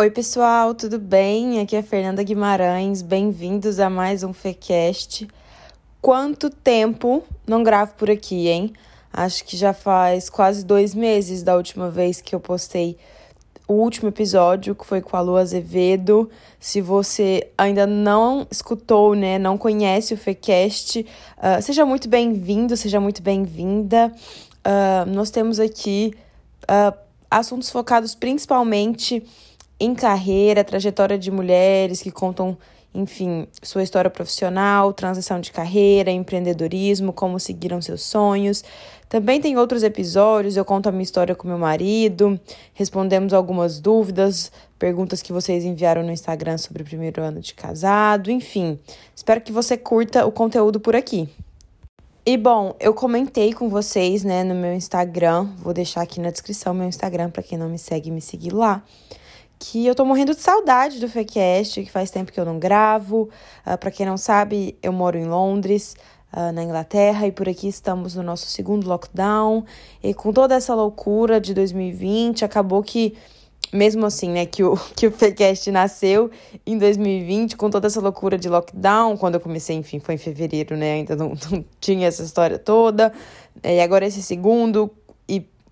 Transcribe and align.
Oi, 0.00 0.10
pessoal, 0.10 0.74
tudo 0.74 0.98
bem? 0.98 1.60
Aqui 1.60 1.76
é 1.76 1.80
a 1.80 1.82
Fernanda 1.82 2.22
Guimarães. 2.22 3.02
Bem-vindos 3.02 3.78
a 3.78 3.90
mais 3.90 4.22
um 4.22 4.32
FECast. 4.32 5.28
Quanto 6.00 6.48
tempo 6.48 7.22
não 7.46 7.62
gravo 7.62 7.92
por 7.98 8.08
aqui, 8.10 8.48
hein? 8.48 8.72
Acho 9.12 9.44
que 9.44 9.58
já 9.58 9.74
faz 9.74 10.30
quase 10.30 10.64
dois 10.64 10.94
meses 10.94 11.42
da 11.42 11.54
última 11.54 11.90
vez 11.90 12.22
que 12.22 12.34
eu 12.34 12.40
postei 12.40 12.96
o 13.68 13.74
último 13.74 14.08
episódio, 14.08 14.74
que 14.74 14.86
foi 14.86 15.02
com 15.02 15.18
a 15.18 15.20
Lu 15.20 15.36
Azevedo. 15.36 16.30
Se 16.58 16.80
você 16.80 17.50
ainda 17.58 17.86
não 17.86 18.46
escutou, 18.50 19.14
né, 19.14 19.38
não 19.38 19.58
conhece 19.58 20.14
o 20.14 20.16
FECast, 20.16 21.00
uh, 21.36 21.60
seja 21.60 21.84
muito 21.84 22.08
bem-vindo, 22.08 22.74
seja 22.74 22.98
muito 22.98 23.20
bem-vinda. 23.20 24.10
Uh, 24.66 25.04
nós 25.10 25.28
temos 25.28 25.60
aqui 25.60 26.14
uh, 26.62 26.98
assuntos 27.30 27.68
focados 27.68 28.14
principalmente 28.14 29.22
em 29.80 29.94
carreira, 29.94 30.62
trajetória 30.62 31.18
de 31.18 31.30
mulheres 31.30 32.02
que 32.02 32.10
contam, 32.10 32.56
enfim, 32.94 33.48
sua 33.62 33.82
história 33.82 34.10
profissional, 34.10 34.92
transição 34.92 35.40
de 35.40 35.50
carreira, 35.50 36.10
empreendedorismo, 36.10 37.14
como 37.14 37.40
seguiram 37.40 37.80
seus 37.80 38.02
sonhos. 38.02 38.62
Também 39.08 39.40
tem 39.40 39.56
outros 39.56 39.82
episódios, 39.82 40.56
eu 40.56 40.64
conto 40.64 40.88
a 40.88 40.92
minha 40.92 41.02
história 41.02 41.34
com 41.34 41.48
meu 41.48 41.58
marido, 41.58 42.38
respondemos 42.74 43.32
algumas 43.32 43.80
dúvidas, 43.80 44.52
perguntas 44.78 45.22
que 45.22 45.32
vocês 45.32 45.64
enviaram 45.64 46.02
no 46.02 46.12
Instagram 46.12 46.58
sobre 46.58 46.82
o 46.82 46.84
primeiro 46.84 47.22
ano 47.22 47.40
de 47.40 47.54
casado, 47.54 48.30
enfim. 48.30 48.78
Espero 49.16 49.40
que 49.40 49.50
você 49.50 49.76
curta 49.78 50.26
o 50.26 50.30
conteúdo 50.30 50.78
por 50.78 50.94
aqui. 50.94 51.28
E 52.24 52.36
bom, 52.36 52.76
eu 52.78 52.92
comentei 52.92 53.54
com 53.54 53.70
vocês, 53.70 54.22
né, 54.22 54.44
no 54.44 54.54
meu 54.54 54.74
Instagram, 54.74 55.48
vou 55.56 55.72
deixar 55.72 56.02
aqui 56.02 56.20
na 56.20 56.30
descrição 56.30 56.74
meu 56.74 56.86
Instagram 56.86 57.30
para 57.30 57.42
quem 57.42 57.56
não 57.56 57.68
me 57.68 57.78
segue, 57.78 58.10
me 58.10 58.20
seguir 58.20 58.52
lá 58.52 58.84
que 59.60 59.86
eu 59.86 59.94
tô 59.94 60.06
morrendo 60.06 60.34
de 60.34 60.40
saudade 60.40 60.98
do 60.98 61.06
Fecast, 61.06 61.84
que 61.84 61.90
faz 61.90 62.10
tempo 62.10 62.32
que 62.32 62.40
eu 62.40 62.46
não 62.46 62.58
gravo. 62.58 63.28
Uh, 63.64 63.76
para 63.78 63.90
quem 63.90 64.06
não 64.06 64.16
sabe, 64.16 64.76
eu 64.82 64.90
moro 64.90 65.18
em 65.18 65.26
Londres, 65.26 65.94
uh, 66.32 66.50
na 66.50 66.64
Inglaterra, 66.64 67.26
e 67.26 67.32
por 67.32 67.46
aqui 67.46 67.68
estamos 67.68 68.14
no 68.14 68.22
nosso 68.22 68.46
segundo 68.46 68.88
lockdown. 68.88 69.62
E 70.02 70.14
com 70.14 70.32
toda 70.32 70.54
essa 70.54 70.74
loucura 70.74 71.38
de 71.38 71.52
2020, 71.52 72.42
acabou 72.42 72.82
que, 72.82 73.14
mesmo 73.70 74.06
assim, 74.06 74.30
né, 74.30 74.46
que 74.46 74.64
o, 74.64 74.78
que 74.96 75.06
o 75.06 75.12
Fecast 75.12 75.70
nasceu 75.70 76.30
em 76.66 76.78
2020, 76.78 77.58
com 77.58 77.68
toda 77.68 77.86
essa 77.86 78.00
loucura 78.00 78.38
de 78.38 78.48
lockdown, 78.48 79.18
quando 79.18 79.34
eu 79.34 79.40
comecei, 79.40 79.76
enfim, 79.76 80.00
foi 80.00 80.14
em 80.14 80.18
fevereiro, 80.18 80.74
né, 80.74 80.94
ainda 80.94 81.14
não, 81.14 81.34
não 81.52 81.62
tinha 81.78 82.08
essa 82.08 82.22
história 82.22 82.58
toda. 82.58 83.12
E 83.62 83.78
agora 83.78 84.06
esse 84.06 84.22
segundo, 84.22 84.90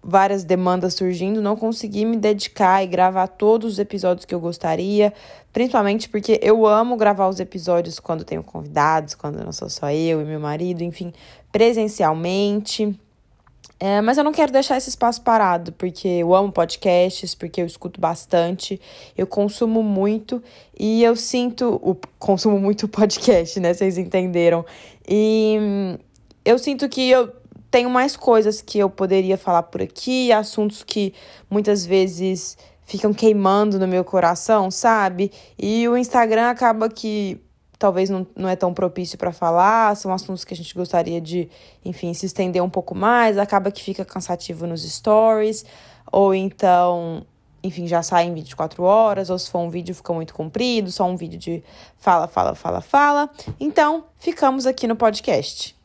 várias 0.02 0.44
demandas 0.44 0.94
surgindo, 0.94 1.42
não 1.42 1.56
consegui 1.56 2.04
me 2.04 2.16
dedicar 2.16 2.82
e 2.82 2.86
gravar 2.86 3.26
todos 3.26 3.74
os 3.74 3.78
episódios 3.78 4.24
que 4.24 4.34
eu 4.34 4.40
gostaria, 4.40 5.12
principalmente 5.52 6.08
porque 6.08 6.38
eu 6.42 6.66
amo 6.66 6.96
gravar 6.96 7.28
os 7.28 7.40
episódios 7.40 7.98
quando 7.98 8.24
tenho 8.24 8.42
convidados, 8.42 9.14
quando 9.14 9.42
não 9.44 9.52
sou 9.52 9.68
só 9.68 9.90
eu 9.90 10.20
e 10.20 10.24
meu 10.24 10.40
marido, 10.40 10.82
enfim, 10.82 11.12
presencialmente. 11.50 12.98
É, 13.80 14.00
mas 14.00 14.18
eu 14.18 14.24
não 14.24 14.32
quero 14.32 14.50
deixar 14.50 14.76
esse 14.76 14.88
espaço 14.88 15.22
parado, 15.22 15.72
porque 15.72 16.08
eu 16.08 16.34
amo 16.34 16.50
podcasts, 16.50 17.34
porque 17.34 17.60
eu 17.60 17.66
escuto 17.66 18.00
bastante, 18.00 18.80
eu 19.16 19.24
consumo 19.24 19.84
muito 19.84 20.42
e 20.78 21.04
eu 21.04 21.14
sinto. 21.14 21.78
O, 21.82 21.96
consumo 22.18 22.58
muito 22.58 22.88
podcast, 22.88 23.60
né? 23.60 23.72
Vocês 23.72 23.96
entenderam. 23.96 24.64
E 25.08 25.58
hum, 25.60 25.98
eu 26.44 26.58
sinto 26.58 26.88
que 26.88 27.08
eu 27.08 27.32
tenho 27.70 27.90
mais 27.90 28.16
coisas 28.16 28.60
que 28.60 28.78
eu 28.78 28.88
poderia 28.88 29.36
falar 29.36 29.64
por 29.64 29.82
aqui, 29.82 30.32
assuntos 30.32 30.82
que 30.82 31.12
muitas 31.50 31.84
vezes 31.84 32.56
ficam 32.84 33.12
queimando 33.12 33.78
no 33.78 33.86
meu 33.86 34.02
coração, 34.02 34.70
sabe? 34.70 35.30
E 35.58 35.86
o 35.88 35.96
Instagram 35.96 36.48
acaba 36.48 36.88
que 36.88 37.38
talvez 37.78 38.10
não, 38.10 38.26
não 38.34 38.48
é 38.48 38.56
tão 38.56 38.74
propício 38.74 39.16
para 39.16 39.30
falar, 39.30 39.94
são 39.96 40.12
assuntos 40.12 40.44
que 40.44 40.52
a 40.52 40.56
gente 40.56 40.74
gostaria 40.74 41.20
de, 41.20 41.48
enfim, 41.84 42.12
se 42.12 42.26
estender 42.26 42.62
um 42.62 42.70
pouco 42.70 42.94
mais, 42.94 43.38
acaba 43.38 43.70
que 43.70 43.82
fica 43.82 44.04
cansativo 44.04 44.66
nos 44.66 44.82
stories, 44.82 45.64
ou 46.10 46.34
então, 46.34 47.24
enfim, 47.62 47.86
já 47.86 48.02
sai 48.02 48.24
em 48.24 48.34
24 48.34 48.82
horas, 48.82 49.30
ou 49.30 49.38
se 49.38 49.50
for 49.50 49.60
um 49.60 49.70
vídeo 49.70 49.94
fica 49.94 50.12
muito 50.12 50.34
comprido, 50.34 50.90
só 50.90 51.04
um 51.04 51.16
vídeo 51.16 51.38
de 51.38 51.62
fala, 51.98 52.26
fala, 52.26 52.54
fala, 52.54 52.80
fala. 52.80 53.30
Então, 53.60 54.06
ficamos 54.18 54.66
aqui 54.66 54.86
no 54.86 54.96
podcast. 54.96 55.77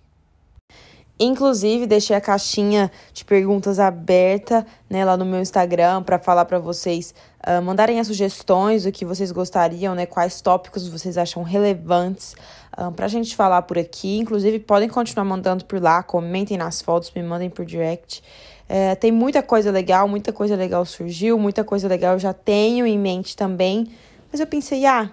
Inclusive, 1.24 1.88
deixei 1.88 2.16
a 2.16 2.20
caixinha 2.20 2.92
de 3.14 3.24
perguntas 3.24 3.80
aberta 3.80 4.66
né, 4.90 5.06
lá 5.06 5.16
no 5.16 5.24
meu 5.24 5.40
Instagram 5.40 6.04
para 6.04 6.20
falar 6.20 6.44
para 6.44 6.60
vocês 6.60 7.16
uh, 7.48 7.62
mandarem 7.62 7.98
as 7.98 8.08
sugestões 8.08 8.84
do 8.84 8.92
que 8.92 9.06
vocês 9.06 9.32
gostariam, 9.32 9.96
né? 9.96 10.06
Quais 10.06 10.42
tópicos 10.42 10.86
vocês 10.86 11.18
acham 11.18 11.42
relevantes 11.42 12.36
uh, 12.78 12.92
para 12.92 13.06
a 13.06 13.08
gente 13.08 13.38
falar 13.38 13.62
por 13.62 13.78
aqui. 13.78 14.18
Inclusive, 14.18 14.60
podem 14.60 14.90
continuar 14.90 15.24
mandando 15.24 15.64
por 15.64 15.82
lá, 15.82 16.04
comentem 16.04 16.58
nas 16.58 16.82
fotos, 16.82 17.10
me 17.16 17.24
mandem 17.24 17.50
por 17.50 17.64
direct. 17.64 18.22
É, 18.68 18.94
tem 18.96 19.12
muita 19.12 19.42
coisa 19.42 19.72
legal, 19.72 20.10
muita 20.10 20.34
coisa 20.34 20.58
legal 20.58 20.84
surgiu, 20.86 21.40
muita 21.40 21.64
coisa 21.64 21.88
legal 21.88 22.14
eu 22.14 22.20
já 22.20 22.34
tenho 22.34 22.86
em 22.86 23.00
mente 23.00 23.36
também. 23.36 23.88
Mas 24.30 24.42
eu 24.42 24.48
pensei, 24.48 24.86
ah, 24.86 25.10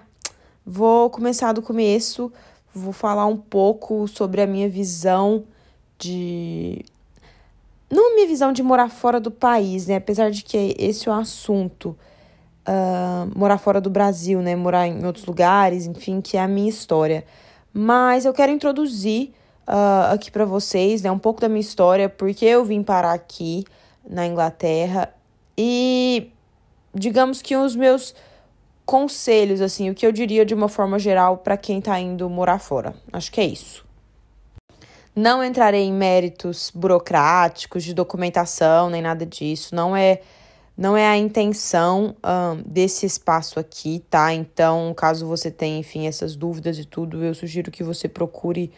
vou 0.65 1.09
começar 1.09 1.53
do 1.53 1.61
começo, 1.61 2.33
vou 2.75 2.91
falar 2.91 3.27
um 3.27 3.37
pouco 3.37 4.09
sobre 4.09 4.41
a 4.41 4.47
minha 4.47 4.67
visão 4.67 5.45
de. 6.01 6.83
Não 7.89 8.15
minha 8.15 8.27
visão 8.27 8.51
de 8.51 8.63
morar 8.63 8.89
fora 8.89 9.19
do 9.19 9.29
país, 9.29 9.87
né? 9.87 9.97
Apesar 9.97 10.31
de 10.31 10.43
que 10.43 10.75
esse 10.77 11.07
é 11.07 11.11
o 11.11 11.15
assunto. 11.15 11.95
Uh, 12.67 13.31
morar 13.35 13.57
fora 13.57 13.81
do 13.81 13.89
Brasil, 13.89 14.41
né? 14.41 14.55
Morar 14.55 14.87
em 14.87 15.05
outros 15.05 15.25
lugares, 15.25 15.85
enfim, 15.85 16.21
que 16.21 16.37
é 16.37 16.41
a 16.41 16.47
minha 16.47 16.69
história. 16.69 17.25
Mas 17.73 18.25
eu 18.25 18.33
quero 18.33 18.51
introduzir 18.51 19.31
uh, 19.67 20.13
aqui 20.13 20.31
para 20.31 20.45
vocês, 20.45 21.01
né? 21.01 21.11
Um 21.11 21.19
pouco 21.19 21.41
da 21.41 21.49
minha 21.49 21.61
história, 21.61 22.07
porque 22.07 22.45
eu 22.45 22.63
vim 22.63 22.83
parar 22.83 23.13
aqui 23.13 23.65
na 24.07 24.25
Inglaterra 24.25 25.13
e 25.57 26.31
digamos 26.93 27.41
que 27.41 27.55
os 27.55 27.75
meus 27.75 28.15
conselhos, 28.85 29.61
assim, 29.61 29.89
o 29.89 29.95
que 29.95 30.05
eu 30.05 30.11
diria 30.11 30.45
de 30.45 30.53
uma 30.53 30.67
forma 30.67 30.99
geral 30.99 31.37
para 31.37 31.55
quem 31.55 31.79
tá 31.79 31.99
indo 31.99 32.29
morar 32.29 32.59
fora. 32.59 32.93
Acho 33.11 33.31
que 33.31 33.39
é 33.39 33.45
isso. 33.45 33.85
Não 35.15 35.43
entrarei 35.43 35.83
em 35.83 35.93
méritos 35.93 36.71
burocráticos 36.73 37.83
de 37.83 37.93
documentação 37.93 38.89
nem 38.89 39.01
nada 39.01 39.25
disso. 39.25 39.75
Não 39.75 39.95
é 39.95 40.21
não 40.77 40.95
é 40.97 41.05
a 41.05 41.17
intenção 41.17 42.15
um, 42.25 42.63
desse 42.65 43.05
espaço 43.05 43.59
aqui, 43.59 44.03
tá? 44.09 44.33
Então, 44.33 44.93
caso 44.95 45.27
você 45.27 45.51
tenha, 45.51 45.77
enfim, 45.77 46.07
essas 46.07 46.35
dúvidas 46.35 46.79
e 46.79 46.85
tudo, 46.85 47.23
eu 47.23 47.35
sugiro 47.35 47.69
que 47.69 47.83
você 47.83 48.07
procure 48.07 48.71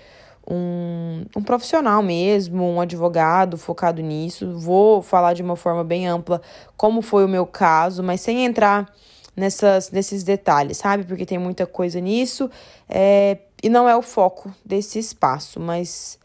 um, 0.45 1.23
um 1.35 1.41
profissional 1.41 2.01
mesmo, 2.03 2.67
um 2.67 2.81
advogado 2.81 3.57
focado 3.57 4.01
nisso. 4.01 4.57
Vou 4.57 5.01
falar 5.01 5.33
de 5.33 5.41
uma 5.41 5.55
forma 5.55 5.83
bem 5.83 6.07
ampla 6.07 6.41
como 6.75 7.01
foi 7.01 7.23
o 7.23 7.29
meu 7.29 7.45
caso, 7.45 8.03
mas 8.03 8.21
sem 8.21 8.43
entrar 8.43 8.91
nessas, 9.35 9.91
nesses 9.91 10.23
detalhes, 10.23 10.77
sabe? 10.77 11.03
Porque 11.03 11.25
tem 11.25 11.37
muita 11.37 11.65
coisa 11.65 11.99
nisso 11.99 12.49
é, 12.89 13.37
e 13.61 13.69
não 13.69 13.87
é 13.87 13.95
o 13.95 14.01
foco 14.01 14.53
desse 14.65 14.99
espaço, 14.99 15.59
mas 15.59 16.19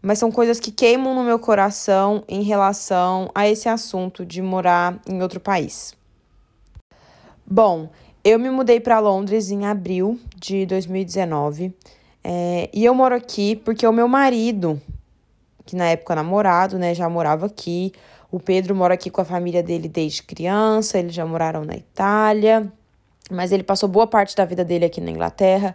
mas 0.00 0.18
são 0.18 0.30
coisas 0.30 0.60
que 0.60 0.70
queimam 0.70 1.14
no 1.14 1.24
meu 1.24 1.38
coração 1.38 2.22
em 2.28 2.42
relação 2.42 3.30
a 3.34 3.48
esse 3.48 3.68
assunto 3.68 4.24
de 4.24 4.40
morar 4.40 5.00
em 5.08 5.20
outro 5.22 5.40
país. 5.40 5.94
Bom, 7.46 7.88
eu 8.22 8.38
me 8.38 8.50
mudei 8.50 8.78
para 8.78 8.98
Londres 8.98 9.50
em 9.50 9.66
abril 9.66 10.18
de 10.36 10.66
2019 10.66 11.74
é, 12.22 12.68
e 12.72 12.84
eu 12.84 12.94
moro 12.94 13.14
aqui 13.14 13.56
porque 13.56 13.86
o 13.86 13.92
meu 13.92 14.06
marido, 14.06 14.80
que 15.64 15.74
na 15.74 15.86
época 15.86 16.14
namorado, 16.14 16.78
né, 16.78 16.94
já 16.94 17.08
morava 17.08 17.46
aqui. 17.46 17.92
O 18.30 18.38
Pedro 18.38 18.74
mora 18.74 18.94
aqui 18.94 19.08
com 19.08 19.22
a 19.22 19.24
família 19.24 19.62
dele 19.62 19.88
desde 19.88 20.22
criança, 20.22 20.98
eles 20.98 21.14
já 21.14 21.24
moraram 21.24 21.64
na 21.64 21.74
Itália, 21.74 22.70
mas 23.30 23.52
ele 23.52 23.62
passou 23.62 23.88
boa 23.88 24.06
parte 24.06 24.36
da 24.36 24.44
vida 24.44 24.62
dele 24.62 24.84
aqui 24.84 25.00
na 25.00 25.10
Inglaterra. 25.10 25.74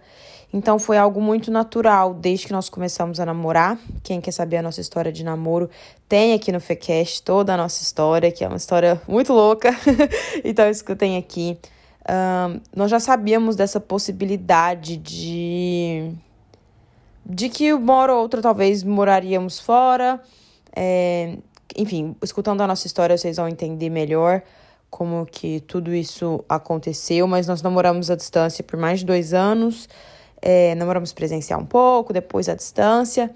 Então 0.53 0.77
foi 0.77 0.97
algo 0.97 1.19
muito 1.19 1.49
natural 1.49 2.13
desde 2.13 2.45
que 2.45 2.53
nós 2.53 2.69
começamos 2.69 3.19
a 3.19 3.25
namorar. 3.25 3.79
Quem 4.03 4.21
quer 4.21 4.31
saber 4.31 4.57
a 4.57 4.61
nossa 4.61 4.79
história 4.79 5.11
de 5.11 5.23
namoro, 5.23 5.67
tem 6.07 6.33
aqui 6.33 6.51
no 6.51 6.59
FECast 6.61 7.23
toda 7.23 7.55
a 7.55 7.57
nossa 7.57 7.81
história, 7.81 8.31
que 8.31 8.43
é 8.43 8.47
uma 8.47 8.57
história 8.57 9.01
muito 9.07 9.33
louca. 9.33 9.71
então 10.45 10.69
escutem 10.69 11.17
aqui. 11.17 11.57
Um, 12.07 12.59
nós 12.75 12.91
já 12.91 12.99
sabíamos 12.99 13.55
dessa 13.55 13.79
possibilidade 13.79 14.97
de 14.97 16.13
de 17.25 17.47
que 17.47 17.73
uma 17.73 17.95
hora 17.95 18.13
ou 18.13 18.21
outra 18.21 18.41
talvez 18.41 18.83
moraríamos 18.83 19.59
fora. 19.59 20.21
É, 20.75 21.37
enfim, 21.75 22.15
escutando 22.21 22.61
a 22.61 22.67
nossa 22.67 22.85
história, 22.85 23.17
vocês 23.17 23.37
vão 23.37 23.47
entender 23.47 23.89
melhor 23.89 24.43
como 24.89 25.25
que 25.25 25.61
tudo 25.61 25.93
isso 25.93 26.43
aconteceu. 26.47 27.25
Mas 27.25 27.47
nós 27.47 27.63
namoramos 27.63 28.11
à 28.11 28.15
distância 28.15 28.63
por 28.63 28.77
mais 28.77 28.99
de 28.99 29.05
dois 29.05 29.33
anos. 29.33 29.89
É, 30.45 30.75
namoramos 30.75 31.13
presencial 31.13 31.61
um 31.61 31.65
pouco, 31.65 32.11
depois 32.11 32.49
à 32.49 32.55
distância. 32.55 33.31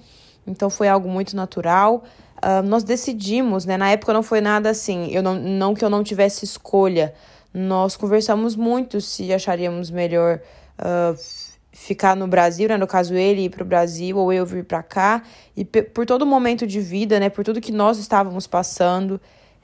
Então 0.46 0.70
foi 0.70 0.90
algo 0.90 1.08
muito 1.08 1.36
natural. 1.36 2.04
Uh, 2.38 2.62
nós 2.68 2.84
decidimos, 2.84 3.66
né? 3.66 3.78
Na 3.78 3.90
época 3.90 4.12
não 4.12 4.22
foi 4.22 4.42
nada 4.42 4.70
assim. 4.70 5.08
Eu 5.12 5.24
não, 5.24 5.36
não 5.36 5.74
que 5.74 5.84
eu 5.84 5.90
não 5.90 6.04
tivesse 6.04 6.44
escolha. 6.44 7.14
nós 7.54 7.96
conversamos 7.96 8.56
muito 8.56 9.00
se 9.00 9.34
acharíamos 9.34 9.90
melhor 9.90 10.42
uh, 10.80 11.18
ficar 11.72 12.16
no 12.16 12.28
Brasil, 12.28 12.68
né? 12.68 12.76
No 12.76 12.86
caso, 12.86 13.16
ele 13.16 13.46
ir 13.46 13.50
para 13.50 13.64
o 13.64 13.66
Brasil 13.66 14.18
ou 14.18 14.34
eu 14.34 14.46
vir 14.46 14.66
para 14.66 14.84
cá. 14.84 15.24
E 15.56 15.64
por 15.64 16.06
todo 16.06 16.24
o 16.24 16.26
momento 16.26 16.68
de 16.68 16.82
vida, 16.82 17.20
né? 17.20 17.30
Por 17.30 17.44
tudo 17.44 17.62
que 17.62 17.72
nós 17.72 17.98
estávamos 17.98 18.46
passando 18.46 19.20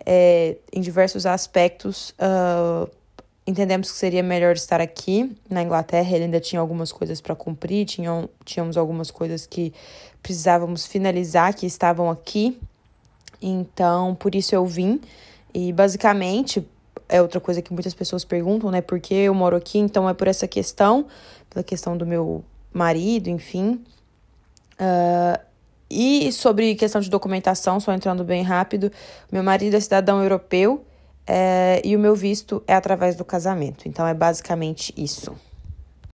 é, 0.06 0.58
em 0.72 0.82
diversos 0.82 1.26
aspectos, 1.26 2.14
uh, 2.20 2.90
entendemos 3.46 3.92
que 3.92 3.98
seria 3.98 4.24
melhor 4.24 4.56
estar 4.56 4.80
aqui 4.80 5.36
na 5.50 5.62
Inglaterra. 5.62 6.16
Ele 6.16 6.26
ainda 6.26 6.40
tinha 6.40 6.60
algumas 6.60 6.92
coisas 6.92 7.20
para 7.22 7.36
cumprir, 7.36 7.86
tinham, 7.86 8.30
tínhamos 8.46 8.78
algumas 8.78 9.12
coisas 9.12 9.46
que 9.46 9.74
precisávamos 10.22 10.86
finalizar 10.86 11.54
que 11.54 11.66
estavam 11.66 12.10
aqui. 12.10 12.60
Então, 13.42 14.16
por 14.16 14.34
isso 14.34 14.56
eu 14.56 14.66
vim. 14.66 15.02
E 15.54 15.74
basicamente, 15.74 16.66
é 17.10 17.22
outra 17.22 17.40
coisa 17.40 17.62
que 17.62 17.74
muitas 17.74 17.94
pessoas 17.94 18.24
perguntam, 18.24 18.72
né? 18.72 18.82
Por 18.82 19.00
que 19.00 19.14
eu 19.14 19.34
moro 19.34 19.58
aqui? 19.58 19.78
Então, 19.78 20.10
é 20.10 20.14
por 20.14 20.28
essa 20.28 20.48
questão, 20.48 21.06
pela 21.50 21.64
questão 21.64 21.98
do 21.98 22.06
meu 22.06 22.44
marido, 22.74 23.30
enfim. 23.30 23.84
Uh, 24.80 25.40
e 25.90 26.32
sobre 26.32 26.74
questão 26.76 27.02
de 27.02 27.10
documentação, 27.10 27.80
só 27.80 27.94
entrando 27.94 28.24
bem 28.24 28.42
rápido, 28.42 28.92
meu 29.32 29.44
marido 29.44 29.76
é 29.76 29.80
cidadão 29.80 30.24
europeu 30.24 30.84
é, 31.26 31.82
e 31.84 31.96
o 31.96 32.00
meu 32.00 32.16
visto 32.16 32.62
é 32.68 32.74
através 32.74 33.16
do 33.16 33.24
casamento. 33.24 33.88
Então 33.88 34.06
é 34.06 34.14
basicamente 34.14 34.94
isso. 34.98 35.36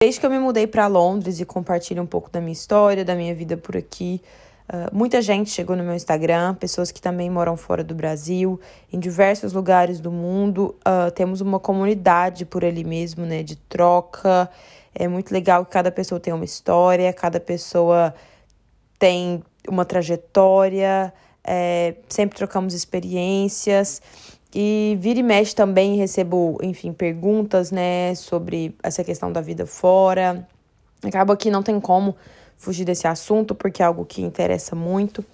Desde 0.03 0.21
que 0.21 0.27
eu 0.27 0.31
me 0.31 0.39
mudei 0.39 0.67
para 0.67 0.87
Londres 0.87 1.41
e 1.41 1.45
compartilho 1.45 2.03
um 2.03 2.07
pouco 2.07 2.31
da 2.31 2.41
minha 2.41 2.53
história, 2.53 3.05
da 3.05 3.15
minha 3.15 3.35
vida 3.35 3.57
por 3.57 3.77
aqui, 3.77 4.21
uh, 4.69 4.95
muita 4.95 5.23
gente 5.23 5.51
chegou 5.51 5.77
no 5.77 5.83
meu 5.83 5.95
Instagram, 5.95 6.55
pessoas 6.55 6.91
que 6.91 7.01
também 7.01 7.31
moram 7.31 7.57
fora 7.57 7.83
do 7.83 7.95
Brasil, 7.95 8.61
em 8.93 8.99
diversos 8.99 9.53
lugares 9.53 10.01
do 10.01 10.11
mundo. 10.11 10.75
Uh, 10.81 11.11
temos 11.13 11.41
uma 11.41 11.59
comunidade 11.59 12.45
por 12.45 12.65
ali 12.65 12.85
mesmo, 12.85 13.25
né, 13.25 13.43
de 13.43 13.57
troca. 13.57 14.51
É 14.95 15.09
muito 15.09 15.33
legal 15.33 15.65
que 15.65 15.73
cada 15.73 15.91
pessoa 15.91 16.21
tem 16.21 16.33
uma 16.33 16.45
história, 16.45 17.13
cada 17.13 17.41
pessoa 17.41 18.15
tem 18.99 19.43
uma 19.69 19.85
trajetória, 19.85 21.13
é, 21.43 21.95
sempre 22.09 22.37
trocamos 22.37 22.75
experiências. 22.75 24.01
E 24.55 24.97
vira 25.01 25.19
e 25.19 25.23
mexe 25.23 25.55
também 25.55 25.97
recebo, 25.97 26.59
enfim, 26.63 26.93
perguntas, 26.93 27.73
né, 27.73 28.15
sobre 28.15 28.77
essa 28.83 29.03
questão 29.03 29.33
da 29.33 29.41
vida 29.41 29.67
fora. 29.67 30.47
Acaba 31.03 31.37
que 31.37 31.51
não 31.51 31.63
tem 31.63 31.81
como 31.81 32.15
fugir 32.57 32.85
desse 32.85 33.09
assunto, 33.09 33.55
porque 33.55 33.83
é 33.83 33.87
algo 33.87 34.05
que 34.05 34.23
interessa 34.23 34.77
muito. 34.77 35.25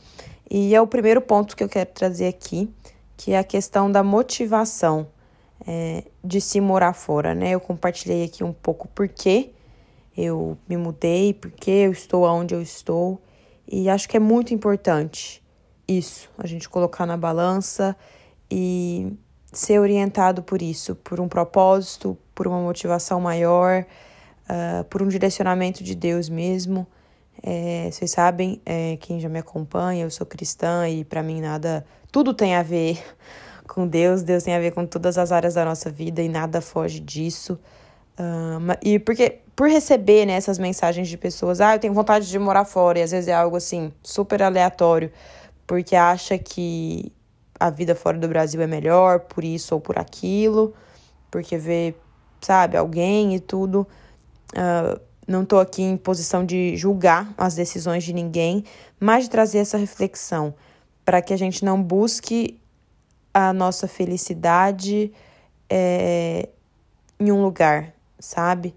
E 0.51 0.75
é 0.75 0.81
o 0.81 0.87
primeiro 0.87 1.21
ponto 1.21 1.55
que 1.55 1.63
eu 1.63 1.69
quero 1.69 1.91
trazer 1.91 2.29
aqui, 2.29 2.73
que 3.17 3.33
é 3.33 3.39
a 3.39 3.45
questão 3.45 3.93
da 3.93 4.03
motivação 4.03 5.07
é, 5.67 6.05
de 6.25 6.41
se 6.41 6.61
morar 6.61 6.95
fora, 6.95 7.35
né? 7.35 7.51
Eu 7.51 7.61
compartilhei 7.61 8.25
aqui 8.25 8.43
um 8.43 8.53
pouco 8.53 8.89
por 8.89 9.07
que 9.07 9.53
eu 10.17 10.57
me 10.67 10.77
mudei, 10.77 11.35
por 11.35 11.51
que 11.51 11.71
eu 11.71 11.93
estou 11.93 12.25
onde 12.25 12.55
eu 12.55 12.63
estou. 12.63 13.21
E 13.69 13.89
acho 13.89 14.09
que 14.09 14.17
é 14.17 14.21
muito 14.21 14.55
importante 14.55 15.43
isso, 15.87 16.31
a 16.39 16.47
gente 16.47 16.69
colocar 16.69 17.05
na 17.05 17.17
balança 17.17 17.97
e 18.51 19.13
ser 19.53 19.79
orientado 19.79 20.43
por 20.43 20.63
isso, 20.63 20.95
por 20.97 21.21
um 21.21 21.29
propósito, 21.29 22.17
por 22.35 22.47
uma 22.47 22.61
motivação 22.61 23.21
maior, 23.21 23.85
uh, 24.49 24.85
por 24.85 25.03
um 25.03 25.09
direcionamento 25.09 25.83
de 25.83 25.95
Deus 25.95 26.29
mesmo. 26.29 26.87
É, 27.43 27.89
vocês 27.91 28.11
sabem, 28.11 28.61
é, 28.67 28.99
quem 29.01 29.19
já 29.19 29.29
me 29.29 29.39
acompanha, 29.39 30.05
eu 30.05 30.11
sou 30.11 30.27
cristã 30.27 30.89
e 30.89 31.05
para 31.05 31.23
mim 31.23 31.41
nada, 31.41 31.87
tudo 32.13 32.35
tem 32.35 32.55
a 32.55 32.63
ver 32.63 33.03
com 33.67 33.87
Deus, 33.87 34.23
Deus 34.23 34.43
tem 34.43 34.55
a 34.55 34.59
ver 34.59 34.73
com 34.73 34.85
todas 34.85 35.17
as 35.17 35.33
áreas 35.33 35.55
da 35.55 35.65
nossa 35.65 35.91
vida 35.91 36.21
e 36.23 36.29
nada 36.29 36.61
foge 36.61 37.01
disso. 37.01 37.59
Uh, 38.19 38.77
e 38.83 38.99
porque 38.99 39.41
por 39.57 39.69
receber 39.69 40.27
né, 40.27 40.35
essas 40.35 40.59
mensagens 40.59 41.09
de 41.09 41.17
pessoas, 41.17 41.61
ah, 41.61 41.75
eu 41.75 41.79
tenho 41.79 41.93
vontade 41.93 42.29
de 42.29 42.39
morar 42.39 42.65
fora, 42.65 42.99
e 42.99 43.03
às 43.03 43.11
vezes 43.11 43.29
é 43.29 43.35
algo 43.35 43.57
assim, 43.57 43.93
super 44.03 44.43
aleatório, 44.43 45.13
porque 45.67 45.95
acha 45.95 46.39
que 46.39 47.13
a 47.61 47.69
vida 47.69 47.95
fora 47.95 48.17
do 48.17 48.27
Brasil 48.27 48.63
é 48.63 48.67
melhor 48.67 49.21
por 49.21 49.45
isso 49.45 49.75
ou 49.75 49.81
por 49.81 49.99
aquilo, 49.99 50.75
porque 51.31 51.59
vê, 51.59 51.95
sabe, 52.41 52.79
alguém 52.79 53.37
e 53.37 53.41
tudo. 53.41 53.87
Uh, 54.55 54.99
não 55.29 55.43
estou 55.43 55.61
aqui 55.61 55.83
em 55.83 55.97
posição 55.97 56.45
de 56.45 56.75
julgar 56.77 57.33
as 57.37 57.55
decisões 57.55 58.03
de 58.03 58.15
ninguém, 58.15 58.65
mas 58.99 59.25
de 59.25 59.31
trazer 59.31 59.59
essa 59.59 59.77
reflexão 59.77 60.55
para 61.05 61.21
que 61.21 61.35
a 61.35 61.37
gente 61.37 61.65
não 61.65 61.81
busque 61.81 62.59
a 63.33 63.53
nossa 63.53 63.87
felicidade 63.87 65.13
é, 65.69 66.49
em 67.19 67.31
um 67.31 67.43
lugar, 67.43 67.93
sabe? 68.19 68.75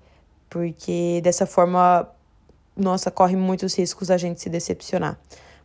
Porque 0.50 1.21
dessa 1.24 1.47
forma, 1.47 2.07
nossa, 2.75 3.09
corre 3.09 3.36
muitos 3.36 3.75
riscos 3.75 4.12
a 4.12 4.18
gente 4.18 4.41
se 4.41 4.50
decepcionar, 4.50 5.18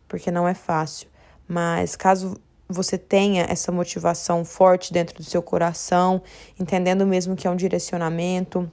porque 0.07 0.31
não 0.31 0.47
é 0.47 0.55
fácil. 0.55 1.07
Mas 1.47 1.95
caso 1.95 2.35
você 2.69 2.99
tenha 2.99 3.47
essa 3.49 3.71
motivação 3.71 4.45
forte 4.45 4.93
dentro 4.93 5.15
do 5.15 5.23
seu 5.23 5.41
coração, 5.41 6.21
entendendo 6.59 7.05
mesmo 7.05 7.35
que 7.35 7.47
é 7.47 7.49
um 7.49 7.55
direcionamento, 7.55 8.71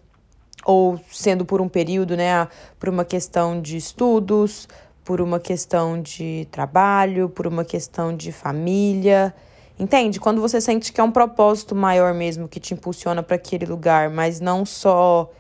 ou 0.67 1.01
sendo 1.11 1.47
por 1.47 1.63
um 1.63 1.69
período, 1.69 2.15
né, 2.15 2.47
por 2.79 2.91
uma 2.91 3.07
questão 3.07 3.61
de 3.61 3.79
estudos, 3.79 4.69
por 5.03 5.21
uma 5.21 5.41
questão 5.41 6.03
de 6.03 6.47
trabalho, 6.51 7.31
por 7.31 7.47
uma 7.47 7.65
questão 7.65 8.15
de 8.15 8.33
família. 8.33 9.35
Entende? 9.79 10.21
Quando 10.21 10.41
você 10.43 10.61
sente 10.61 10.93
que 10.93 11.01
é 11.01 11.05
um 11.05 11.13
propósito 11.13 11.75
maior 11.75 12.13
mesmo 12.13 12.49
que 12.49 12.61
te 12.61 12.75
impulsiona 12.75 13.23
para 13.23 13.37
aquele 13.37 13.65
lugar, 13.65 14.11
mas 14.11 14.41
não 14.41 14.67
só 14.67 15.31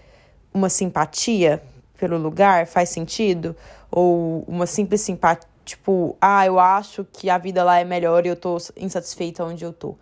uma 0.54 0.70
simpatia 0.70 1.62
pelo 1.98 2.16
lugar, 2.16 2.66
faz 2.66 2.88
sentido? 2.88 3.56
Ou 3.90 4.44
uma 4.46 4.66
simples 4.66 5.00
simpatia 5.00 5.55
Tipo, 5.66 6.16
ah, 6.20 6.46
eu 6.46 6.60
acho 6.60 7.04
que 7.12 7.28
a 7.28 7.36
vida 7.38 7.64
lá 7.64 7.80
é 7.80 7.84
melhor 7.84 8.24
e 8.24 8.28
eu 8.28 8.36
tô 8.36 8.56
insatisfeita 8.76 9.44
onde 9.44 9.64
eu 9.64 9.72
tô. 9.72 9.96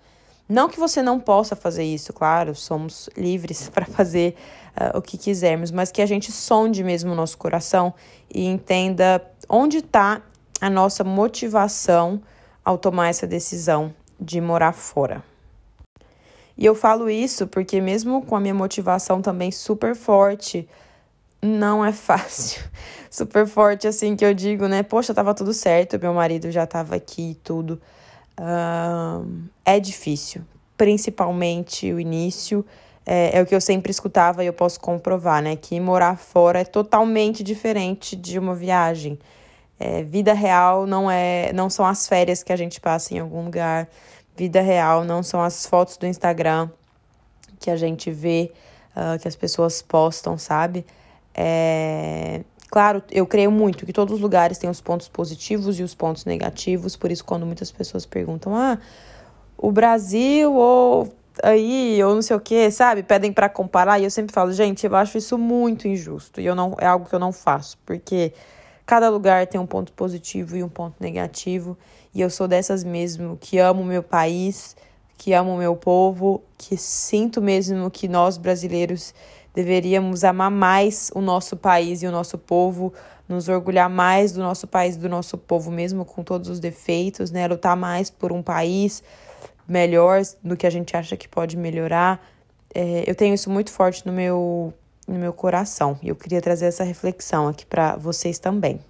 Não 0.47 0.69
que 0.69 0.79
você 0.79 1.01
não 1.01 1.19
possa 1.19 1.57
fazer 1.57 1.85
isso, 1.85 2.13
claro, 2.13 2.55
somos 2.55 3.09
livres 3.17 3.71
para 3.73 3.87
fazer 3.87 4.37
uh, 4.77 4.99
o 4.99 5.01
que 5.01 5.17
quisermos, 5.17 5.71
mas 5.71 5.91
que 5.91 6.03
a 6.03 6.07
gente 6.07 6.31
sonde 6.31 6.85
mesmo 6.85 7.13
o 7.13 7.15
nosso 7.15 7.39
coração 7.39 7.95
e 8.33 8.45
entenda 8.45 9.25
onde 9.49 9.79
está 9.79 10.21
a 10.61 10.69
nossa 10.69 11.03
motivação 11.03 12.21
ao 12.63 12.77
tomar 12.77 13.09
essa 13.09 13.27
decisão 13.27 13.95
de 14.21 14.43
morar 14.43 14.75
fora. 14.75 15.25
E 16.59 16.67
eu 16.67 16.75
falo 16.75 17.09
isso 17.09 17.47
porque, 17.47 17.81
mesmo 17.81 18.21
com 18.21 18.37
a 18.37 18.41
minha 18.41 18.55
motivação 18.55 19.23
também 19.23 19.51
super 19.51 19.97
forte, 19.97 20.69
não 21.45 21.85
é 21.85 21.93
fácil. 21.93 22.63
Super 23.11 23.47
forte, 23.47 23.87
assim, 23.87 24.17
que 24.17 24.25
eu 24.25 24.35
digo, 24.35 24.67
né? 24.67 24.83
Poxa, 24.83 25.15
tava 25.15 25.35
tudo 25.35 25.53
certo, 25.53 25.99
meu 26.01 26.13
marido 26.15 26.51
já 26.51 26.67
tava 26.67 26.97
aqui 26.97 27.31
e 27.31 27.35
tudo. 27.35 27.81
É 29.65 29.79
difícil, 29.79 30.43
principalmente 30.77 31.93
o 31.93 32.01
início. 32.01 32.65
É, 33.07 33.39
é, 33.39 33.43
o 33.43 33.47
que 33.47 33.55
eu 33.55 33.61
sempre 33.61 33.91
escutava 33.91 34.43
e 34.43 34.47
eu 34.47 34.53
posso 34.53 34.81
comprovar, 34.81 35.43
né? 35.43 35.55
Que 35.57 35.79
morar 35.79 36.17
fora 36.17 36.61
é 36.61 36.65
totalmente 36.65 37.43
diferente 37.43 38.17
de 38.17 38.39
uma 38.39 38.55
viagem. 38.55 39.19
É, 39.79 40.03
vida 40.03 40.33
real 40.33 40.87
não 40.87 41.11
é, 41.11 41.53
não 41.53 41.69
são 41.69 41.85
as 41.85 42.09
férias 42.09 42.43
que 42.43 42.53
a 42.53 42.57
gente 42.57 42.81
passa 42.81 43.15
em 43.15 43.19
algum 43.19 43.45
lugar. 43.45 43.89
Vida 44.35 44.61
real 44.61 45.05
não 45.05 45.23
são 45.23 45.43
as 45.43 45.67
fotos 45.67 45.97
do 45.97 46.07
Instagram 46.07 46.71
que 47.61 47.71
a 47.71 47.77
gente 47.77 48.11
vê, 48.11 48.53
uh, 48.97 49.19
que 49.19 49.29
as 49.29 49.37
pessoas 49.37 49.81
postam, 49.81 50.37
sabe? 50.37 50.85
É... 51.35 52.43
Claro, 52.71 53.03
eu 53.11 53.27
creio 53.27 53.53
muito 53.53 53.87
que 53.87 53.93
todos 53.93 54.15
os 54.15 54.21
lugares 54.21 54.59
têm 54.59 54.69
os 54.69 54.81
pontos 54.81 55.09
positivos 55.09 55.79
e 55.79 55.83
os 55.83 55.95
pontos 55.95 56.25
negativos, 56.25 56.97
por 56.97 57.11
isso, 57.13 57.25
quando 57.25 57.47
muitas 57.47 57.71
pessoas 57.71 58.05
perguntam, 58.05 58.55
ah, 58.57 58.79
o 59.57 59.71
Brasil 59.71 60.53
ou 60.53 61.09
aí, 61.43 62.03
ou 62.03 62.15
não 62.15 62.23
sei 62.23 62.37
o 62.37 62.41
que, 62.41 62.71
sabe? 62.71 63.03
Pedem 63.03 63.33
para 63.33 63.49
comparar, 63.49 64.01
e 64.01 64.05
eu 64.05 64.11
sempre 64.11 64.33
falo, 64.33 64.53
gente, 64.53 64.87
eu 64.87 64.97
acho 64.97 65.19
isso 65.19 65.39
muito 65.39 65.87
injusto, 65.87 66.41
e 66.41 66.47
eu 66.47 66.55
não, 66.55 66.75
é 66.81 66.87
algo 66.87 67.07
que 67.09 67.15
eu 67.15 67.19
não 67.19 67.33
faço, 67.33 67.79
porque 67.87 68.33
cada 68.87 69.09
lugar 69.09 69.47
tem 69.47 69.61
um 69.61 69.67
ponto 69.67 69.93
positivo 69.93 70.57
e 70.57 70.63
um 70.63 70.69
ponto 70.69 70.97
negativo, 71.01 71.77
e 72.13 72.21
eu 72.21 72.31
sou 72.31 72.47
dessas 72.49 72.85
mesmo 72.85 73.37
que 73.41 73.59
amo 73.59 73.85
meu 73.85 74.03
país, 74.03 74.77
que 75.17 75.33
amo 75.33 75.57
meu 75.57 75.77
povo, 75.77 76.43
que 76.59 76.77
sinto 76.77 77.41
mesmo 77.41 77.91
que 77.91 78.09
nós 78.09 78.37
brasileiros 78.37 79.15
Deveríamos 79.55 80.25
amar 80.25 80.51
mais 80.51 81.11
o 81.15 81.21
nosso 81.21 81.57
país 81.57 82.03
e 82.03 82.07
o 82.07 82.11
nosso 82.11 82.37
povo, 82.37 82.93
nos 83.29 83.49
orgulhar 83.49 83.89
mais 83.89 84.33
do 84.33 84.41
nosso 84.41 84.67
país 84.67 84.97
e 84.97 84.99
do 84.99 85.09
nosso 85.09 85.39
povo, 85.39 85.71
mesmo 85.71 86.05
com 86.05 86.23
todos 86.23 86.51
os 86.51 86.61
defeitos, 86.61 87.31
né? 87.31 87.47
Lutar 87.47 87.77
mais 87.77 88.11
por 88.11 88.33
um 88.33 88.43
país 88.43 89.03
melhor 89.67 90.23
do 90.43 90.57
que 90.57 90.67
a 90.67 90.71
gente 90.71 90.97
acha 90.97 91.17
que 91.17 91.29
pode 91.29 91.57
melhorar. 91.57 92.21
É, 92.75 93.05
eu 93.07 93.15
tenho 93.15 93.35
isso 93.35 93.49
muito 93.49 93.71
forte 93.71 94.05
no 94.05 94.13
meu, 94.13 94.75
no 95.07 95.15
meu 95.15 95.33
coração 95.33 95.99
e 96.03 96.09
eu 96.09 96.17
queria 96.17 96.41
trazer 96.41 96.67
essa 96.67 96.83
reflexão 96.83 97.49
aqui 97.49 97.65
para 97.65 97.97
vocês 97.97 98.39
também. 98.39 98.81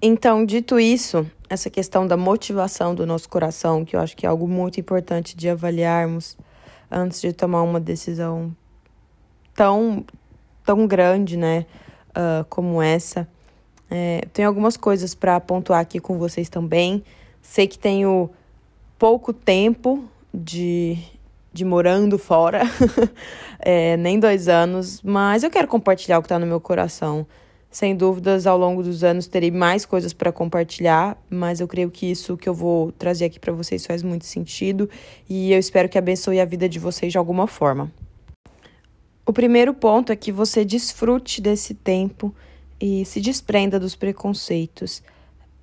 Então, 0.00 0.44
dito 0.44 0.78
isso, 0.78 1.26
essa 1.50 1.68
questão 1.68 2.06
da 2.06 2.16
motivação 2.16 2.94
do 2.94 3.04
nosso 3.04 3.28
coração, 3.28 3.84
que 3.84 3.96
eu 3.96 4.00
acho 4.00 4.16
que 4.16 4.24
é 4.24 4.28
algo 4.28 4.46
muito 4.46 4.78
importante 4.78 5.36
de 5.36 5.48
avaliarmos 5.48 6.36
antes 6.88 7.20
de 7.20 7.32
tomar 7.32 7.62
uma 7.62 7.80
decisão 7.80 8.54
tão, 9.58 10.04
tão 10.64 10.86
grande, 10.86 11.36
né? 11.36 11.66
Uh, 12.10 12.44
como 12.48 12.80
essa. 12.80 13.26
É, 13.90 14.22
tenho 14.32 14.46
algumas 14.46 14.76
coisas 14.76 15.16
para 15.16 15.40
pontuar 15.40 15.80
aqui 15.80 15.98
com 15.98 16.16
vocês 16.16 16.48
também. 16.48 17.02
Sei 17.42 17.66
que 17.66 17.76
tenho 17.76 18.30
pouco 18.96 19.32
tempo 19.32 20.04
de, 20.32 20.96
de 21.52 21.64
morando 21.64 22.18
fora, 22.18 22.62
é, 23.58 23.96
nem 23.96 24.20
dois 24.20 24.46
anos, 24.46 25.02
mas 25.02 25.42
eu 25.42 25.50
quero 25.50 25.66
compartilhar 25.66 26.18
o 26.18 26.22
que 26.22 26.26
está 26.26 26.38
no 26.38 26.46
meu 26.46 26.60
coração. 26.60 27.26
Sem 27.68 27.96
dúvidas, 27.96 28.46
ao 28.46 28.56
longo 28.56 28.82
dos 28.82 29.02
anos 29.02 29.26
terei 29.26 29.50
mais 29.50 29.84
coisas 29.84 30.12
para 30.12 30.30
compartilhar, 30.30 31.20
mas 31.28 31.58
eu 31.58 31.66
creio 31.66 31.90
que 31.90 32.08
isso 32.08 32.36
que 32.36 32.48
eu 32.48 32.54
vou 32.54 32.92
trazer 32.92 33.24
aqui 33.24 33.40
para 33.40 33.52
vocês 33.52 33.84
faz 33.84 34.04
muito 34.04 34.24
sentido 34.24 34.88
e 35.28 35.52
eu 35.52 35.58
espero 35.58 35.88
que 35.88 35.98
abençoe 35.98 36.40
a 36.40 36.44
vida 36.44 36.68
de 36.68 36.78
vocês 36.78 37.10
de 37.10 37.18
alguma 37.18 37.46
forma. 37.48 37.90
O 39.28 39.32
primeiro 39.34 39.74
ponto 39.74 40.10
é 40.10 40.16
que 40.16 40.32
você 40.32 40.64
desfrute 40.64 41.42
desse 41.42 41.74
tempo 41.74 42.34
e 42.80 43.04
se 43.04 43.20
desprenda 43.20 43.78
dos 43.78 43.94
preconceitos. 43.94 45.02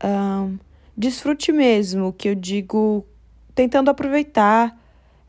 Um, 0.03 0.59
desfrute 0.95 1.51
mesmo, 1.51 2.13
que 2.13 2.29
eu 2.29 2.35
digo, 2.35 3.03
tentando 3.55 3.89
aproveitar, 3.89 4.79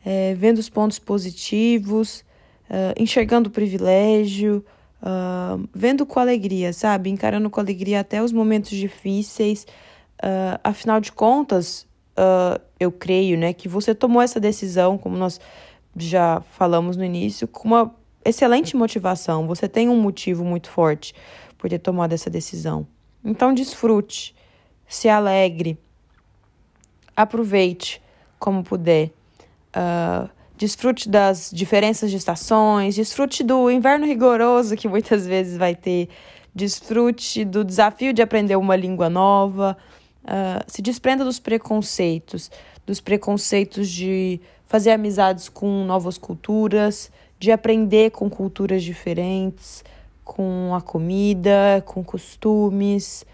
é, 0.04 0.34
vendo 0.34 0.58
os 0.58 0.68
pontos 0.68 0.98
positivos, 0.98 2.26
uh, 2.68 2.92
enxergando 3.00 3.48
o 3.48 3.50
privilégio 3.50 4.62
uh, 5.00 5.66
vendo 5.74 6.04
com 6.04 6.20
alegria, 6.20 6.74
sabe? 6.74 7.08
Encarando 7.08 7.48
com 7.48 7.58
alegria 7.58 8.00
até 8.00 8.22
os 8.22 8.32
momentos 8.32 8.72
difíceis. 8.72 9.66
Uh, 10.22 10.60
afinal 10.62 11.00
de 11.00 11.10
contas, 11.10 11.86
eu 12.78 12.92
creio, 12.92 13.38
né, 13.38 13.54
que 13.54 13.66
você 13.66 13.94
tomou 13.94 14.20
essa 14.20 14.38
decisão, 14.38 14.98
como 14.98 15.16
nós 15.16 15.40
já 15.96 16.42
falamos 16.52 16.98
no 16.98 17.04
início, 17.04 17.48
com 17.48 17.68
uma 17.68 17.94
excelente 18.28 18.76
motivação. 18.76 19.46
Você 19.46 19.68
tem 19.68 19.88
um 19.88 20.00
motivo 20.00 20.44
muito 20.44 20.70
forte 20.70 21.14
por 21.58 21.70
ter 21.70 21.78
tomado 21.78 22.12
essa 22.12 22.28
decisão. 22.28 22.86
Então, 23.24 23.52
desfrute, 23.52 24.34
se 24.86 25.08
alegre, 25.08 25.78
aproveite 27.16 28.02
como 28.38 28.62
puder. 28.62 29.10
Uh, 29.68 30.28
Desfrute 30.56 31.10
das 31.10 31.50
diferenças 31.52 32.10
de 32.10 32.16
estações, 32.16 32.94
desfrute 32.94 33.44
do 33.44 33.70
inverno 33.70 34.06
rigoroso 34.06 34.74
que 34.74 34.88
muitas 34.88 35.26
vezes 35.28 35.58
vai 35.58 35.74
ter, 35.74 36.08
desfrute 36.54 37.44
do 37.44 37.62
desafio 37.62 38.12
de 38.14 38.22
aprender 38.22 38.56
uma 38.56 38.74
língua 38.74 39.10
nova, 39.10 39.76
uh, 40.24 40.64
se 40.66 40.80
desprenda 40.80 41.24
dos 41.24 41.38
preconceitos, 41.38 42.50
dos 42.86 43.02
preconceitos 43.02 43.90
de 43.90 44.40
fazer 44.66 44.92
amizades 44.92 45.50
com 45.50 45.84
novas 45.84 46.16
culturas, 46.16 47.12
de 47.38 47.52
aprender 47.52 48.10
com 48.10 48.28
culturas 48.30 48.82
diferentes, 48.82 49.84
com 50.24 50.74
a 50.74 50.80
comida, 50.80 51.82
com 51.86 52.02
costumes, 52.02 53.24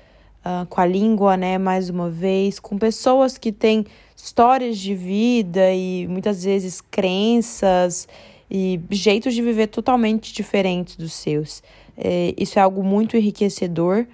uh, 0.45 0.67
com 0.67 0.81
a 0.81 0.87
língua, 0.87 1.37
né? 1.37 1.59
Mais 1.59 1.89
uma 1.89 2.11
vez, 2.11 2.59
com 2.59 2.79
pessoas 2.79 3.39
que 3.39 3.53
têm 3.53 3.87
histórias 4.17 4.79
de 4.79 4.95
vida 4.95 5.73
e 5.73 6.07
muitas 6.09 6.45
vezes 6.45 6.81
crenças 6.81 8.07
e 8.51 8.79
jeitos 8.91 9.35
de 9.35 9.43
viver 9.43 9.69
totalmente 9.69 10.33
diferentes 10.33 10.97
dos 10.97 11.13
seus. 11.13 11.63
É, 11.97 12.35
isso 12.37 12.59
é 12.59 12.63
algo 12.63 12.83
muito 12.85 13.17
enriquecedor. 13.17 14.07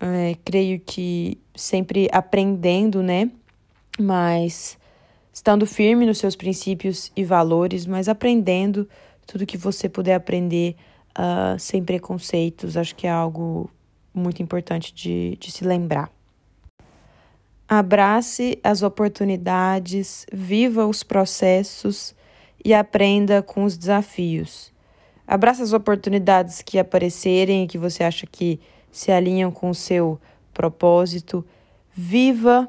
É, 0.00 0.36
creio 0.44 0.80
que 0.80 1.38
sempre 1.54 2.08
aprendendo, 2.12 3.02
né? 3.02 3.30
Mas 3.98 4.76
estando 5.32 5.66
firme 5.66 6.04
nos 6.04 6.18
seus 6.18 6.34
princípios 6.34 7.12
e 7.16 7.22
valores, 7.22 7.86
mas 7.86 8.08
aprendendo 8.08 8.88
tudo 9.28 9.44
que 9.44 9.58
você 9.58 9.90
puder 9.90 10.14
aprender 10.14 10.74
uh, 11.10 11.58
sem 11.58 11.84
preconceitos. 11.84 12.78
Acho 12.78 12.96
que 12.96 13.06
é 13.06 13.10
algo 13.10 13.70
muito 14.12 14.42
importante 14.42 14.92
de, 14.92 15.36
de 15.38 15.52
se 15.52 15.64
lembrar. 15.64 16.10
Abrace 17.68 18.58
as 18.64 18.82
oportunidades, 18.82 20.24
viva 20.32 20.86
os 20.86 21.02
processos 21.02 22.14
e 22.64 22.72
aprenda 22.72 23.42
com 23.42 23.64
os 23.64 23.76
desafios. 23.76 24.72
Abrace 25.26 25.60
as 25.60 25.74
oportunidades 25.74 26.62
que 26.62 26.78
aparecerem 26.78 27.64
e 27.64 27.66
que 27.68 27.76
você 27.76 28.02
acha 28.02 28.26
que 28.26 28.58
se 28.90 29.12
alinham 29.12 29.52
com 29.52 29.68
o 29.68 29.74
seu 29.74 30.18
propósito. 30.54 31.44
Viva 31.92 32.66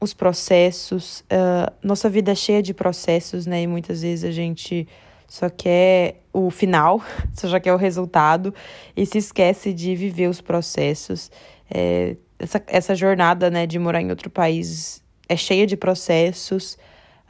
os 0.00 0.12
processos. 0.12 1.20
Uh, 1.20 1.72
nossa 1.80 2.10
vida 2.10 2.32
é 2.32 2.34
cheia 2.34 2.60
de 2.60 2.74
processos, 2.74 3.46
né? 3.46 3.62
E 3.62 3.66
muitas 3.68 4.02
vezes 4.02 4.24
a 4.24 4.32
gente 4.32 4.88
só 5.28 5.48
quer 5.48 6.22
o 6.32 6.50
final, 6.50 7.02
só 7.34 7.48
já 7.48 7.60
quer 7.60 7.72
o 7.72 7.76
resultado 7.76 8.54
e 8.96 9.04
se 9.04 9.18
esquece 9.18 9.72
de 9.72 9.94
viver 9.94 10.28
os 10.28 10.40
processos. 10.40 11.30
É, 11.70 12.16
essa, 12.38 12.62
essa 12.66 12.94
jornada 12.94 13.50
né, 13.50 13.66
de 13.66 13.78
morar 13.78 14.00
em 14.00 14.10
outro 14.10 14.30
país 14.30 15.02
é 15.28 15.36
cheia 15.36 15.66
de 15.66 15.76
processos. 15.76 16.78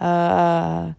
Uh, 0.00 0.94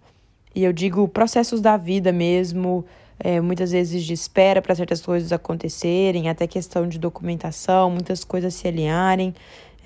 e 0.55 0.63
eu 0.63 0.73
digo 0.73 1.07
processos 1.07 1.61
da 1.61 1.77
vida 1.77 2.11
mesmo, 2.11 2.83
é, 3.19 3.39
muitas 3.39 3.71
vezes 3.71 4.03
de 4.03 4.13
espera 4.13 4.61
para 4.61 4.73
certas 4.73 5.01
coisas 5.01 5.31
acontecerem, 5.31 6.29
até 6.29 6.47
questão 6.47 6.87
de 6.87 6.97
documentação, 6.97 7.91
muitas 7.91 8.23
coisas 8.23 8.53
se 8.53 8.67
alinharem. 8.67 9.35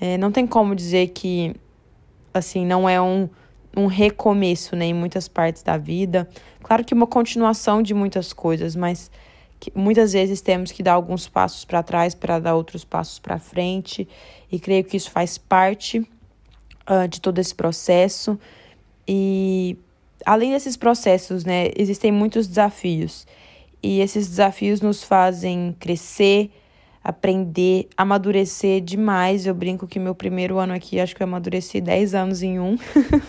É, 0.00 0.16
não 0.16 0.32
tem 0.32 0.46
como 0.46 0.74
dizer 0.74 1.08
que, 1.08 1.54
assim, 2.32 2.64
não 2.66 2.88
é 2.88 3.00
um, 3.00 3.28
um 3.76 3.86
recomeço 3.86 4.76
né, 4.76 4.86
em 4.86 4.94
muitas 4.94 5.28
partes 5.28 5.62
da 5.62 5.76
vida. 5.76 6.28
Claro 6.62 6.84
que 6.84 6.94
uma 6.94 7.06
continuação 7.06 7.82
de 7.82 7.94
muitas 7.94 8.32
coisas, 8.32 8.76
mas 8.76 9.10
muitas 9.74 10.12
vezes 10.12 10.40
temos 10.40 10.72
que 10.72 10.82
dar 10.82 10.94
alguns 10.94 11.28
passos 11.28 11.64
para 11.64 11.82
trás 11.82 12.14
para 12.14 12.38
dar 12.38 12.54
outros 12.54 12.84
passos 12.84 13.18
para 13.18 13.38
frente, 13.38 14.08
e 14.50 14.58
creio 14.58 14.84
que 14.84 14.96
isso 14.96 15.10
faz 15.10 15.38
parte 15.38 15.98
uh, 15.98 17.06
de 17.08 17.20
todo 17.20 17.38
esse 17.38 17.54
processo. 17.54 18.38
E 19.06 19.76
além 20.24 20.52
desses 20.52 20.76
processos, 20.76 21.44
né, 21.44 21.70
existem 21.76 22.10
muitos 22.10 22.46
desafios, 22.46 23.26
e 23.82 24.00
esses 24.00 24.28
desafios 24.28 24.80
nos 24.80 25.02
fazem 25.02 25.74
crescer, 25.78 26.50
aprender, 27.02 27.88
amadurecer 27.96 28.80
demais. 28.80 29.46
Eu 29.46 29.54
brinco 29.54 29.86
que 29.86 29.98
meu 29.98 30.14
primeiro 30.14 30.58
ano 30.58 30.72
aqui, 30.72 31.00
acho 31.00 31.16
que 31.16 31.22
eu 31.22 31.26
amadureci 31.26 31.80
10 31.80 32.14
anos 32.14 32.42
em 32.42 32.60
um. 32.60 32.76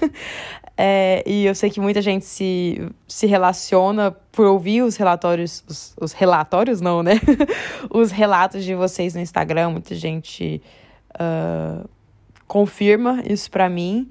é, 0.78 1.24
e 1.26 1.46
eu 1.46 1.56
sei 1.56 1.70
que 1.70 1.80
muita 1.80 2.02
gente 2.02 2.26
se, 2.26 2.88
se 3.08 3.26
relaciona 3.26 4.12
por 4.32 4.46
ouvir 4.46 4.84
os 4.84 4.96
relatórios, 4.96 5.64
os, 5.68 5.96
os 6.00 6.14
relatórios 6.14 6.82
não, 6.82 7.02
né? 7.02 7.14
os 7.90 8.12
relatos 8.12 8.64
de 8.64 8.76
vocês 8.76 9.16
no 9.16 9.22
Instagram, 9.22 9.72
muita 9.72 9.96
gente 9.96 10.62
uh, 11.16 11.88
confirma 12.48 13.24
isso 13.28 13.50
para 13.50 13.70
mim. 13.70 14.08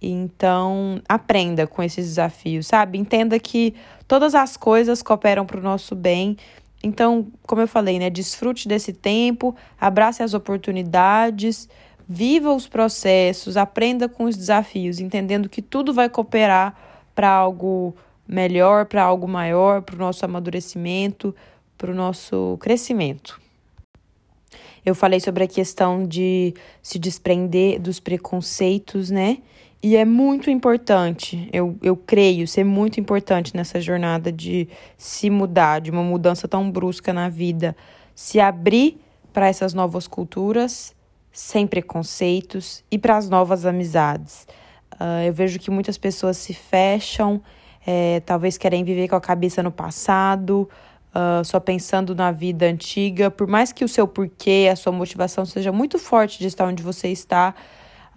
Então, 0.00 1.02
aprenda 1.08 1.66
com 1.66 1.82
esses 1.82 2.06
desafios, 2.06 2.68
sabe? 2.68 2.98
Entenda 2.98 3.36
que 3.40 3.74
todas 4.06 4.32
as 4.34 4.56
coisas 4.56 5.02
cooperam 5.02 5.44
para 5.44 5.58
o 5.58 5.62
nosso 5.62 5.96
bem 5.96 6.36
então, 6.82 7.26
como 7.46 7.62
eu 7.62 7.68
falei, 7.68 7.98
né, 7.98 8.08
desfrute 8.08 8.68
desse 8.68 8.92
tempo, 8.92 9.54
abrace 9.80 10.22
as 10.22 10.32
oportunidades, 10.34 11.68
viva 12.08 12.54
os 12.54 12.68
processos, 12.68 13.56
aprenda 13.56 14.08
com 14.08 14.24
os 14.24 14.36
desafios, 14.36 15.00
entendendo 15.00 15.48
que 15.48 15.60
tudo 15.60 15.92
vai 15.92 16.08
cooperar 16.08 16.74
para 17.14 17.30
algo 17.30 17.94
melhor, 18.26 18.86
para 18.86 19.02
algo 19.02 19.26
maior, 19.26 19.82
para 19.82 19.96
o 19.96 19.98
nosso 19.98 20.24
amadurecimento, 20.24 21.34
para 21.76 21.90
o 21.90 21.94
nosso 21.94 22.56
crescimento. 22.60 23.40
Eu 24.84 24.94
falei 24.94 25.20
sobre 25.20 25.44
a 25.44 25.48
questão 25.48 26.06
de 26.06 26.54
se 26.82 26.98
desprender 26.98 27.80
dos 27.80 27.98
preconceitos, 28.00 29.10
né? 29.10 29.38
E 29.80 29.96
é 29.96 30.04
muito 30.04 30.50
importante, 30.50 31.48
eu, 31.52 31.78
eu 31.80 31.96
creio 31.96 32.48
ser 32.48 32.64
muito 32.64 32.98
importante 32.98 33.56
nessa 33.56 33.80
jornada 33.80 34.32
de 34.32 34.68
se 34.96 35.30
mudar, 35.30 35.80
de 35.80 35.90
uma 35.90 36.02
mudança 36.02 36.48
tão 36.48 36.68
brusca 36.68 37.12
na 37.12 37.28
vida, 37.28 37.76
se 38.12 38.40
abrir 38.40 39.00
para 39.32 39.46
essas 39.46 39.74
novas 39.74 40.08
culturas 40.08 40.96
sem 41.30 41.64
preconceitos 41.64 42.82
e 42.90 42.98
para 42.98 43.16
as 43.16 43.30
novas 43.30 43.64
amizades. 43.64 44.48
Uh, 44.94 45.22
eu 45.24 45.32
vejo 45.32 45.60
que 45.60 45.70
muitas 45.70 45.96
pessoas 45.96 46.36
se 46.36 46.52
fecham, 46.52 47.40
é, 47.86 48.18
talvez 48.26 48.58
querem 48.58 48.82
viver 48.82 49.06
com 49.06 49.14
a 49.14 49.20
cabeça 49.20 49.62
no 49.62 49.70
passado, 49.70 50.68
uh, 51.14 51.44
só 51.44 51.60
pensando 51.60 52.16
na 52.16 52.32
vida 52.32 52.66
antiga, 52.66 53.30
por 53.30 53.46
mais 53.46 53.72
que 53.72 53.84
o 53.84 53.88
seu 53.88 54.08
porquê, 54.08 54.68
a 54.72 54.74
sua 54.74 54.90
motivação 54.90 55.46
seja 55.46 55.70
muito 55.70 56.00
forte 56.00 56.40
de 56.40 56.48
estar 56.48 56.66
onde 56.66 56.82
você 56.82 57.06
está 57.06 57.54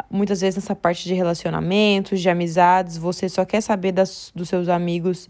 Muitas 0.09 0.41
vezes 0.41 0.55
nessa 0.55 0.75
parte 0.75 1.03
de 1.07 1.13
relacionamentos, 1.13 2.21
de 2.21 2.29
amizades, 2.29 2.97
você 2.97 3.27
só 3.27 3.45
quer 3.45 3.61
saber 3.61 3.91
das, 3.91 4.31
dos 4.35 4.49
seus 4.49 4.69
amigos 4.69 5.29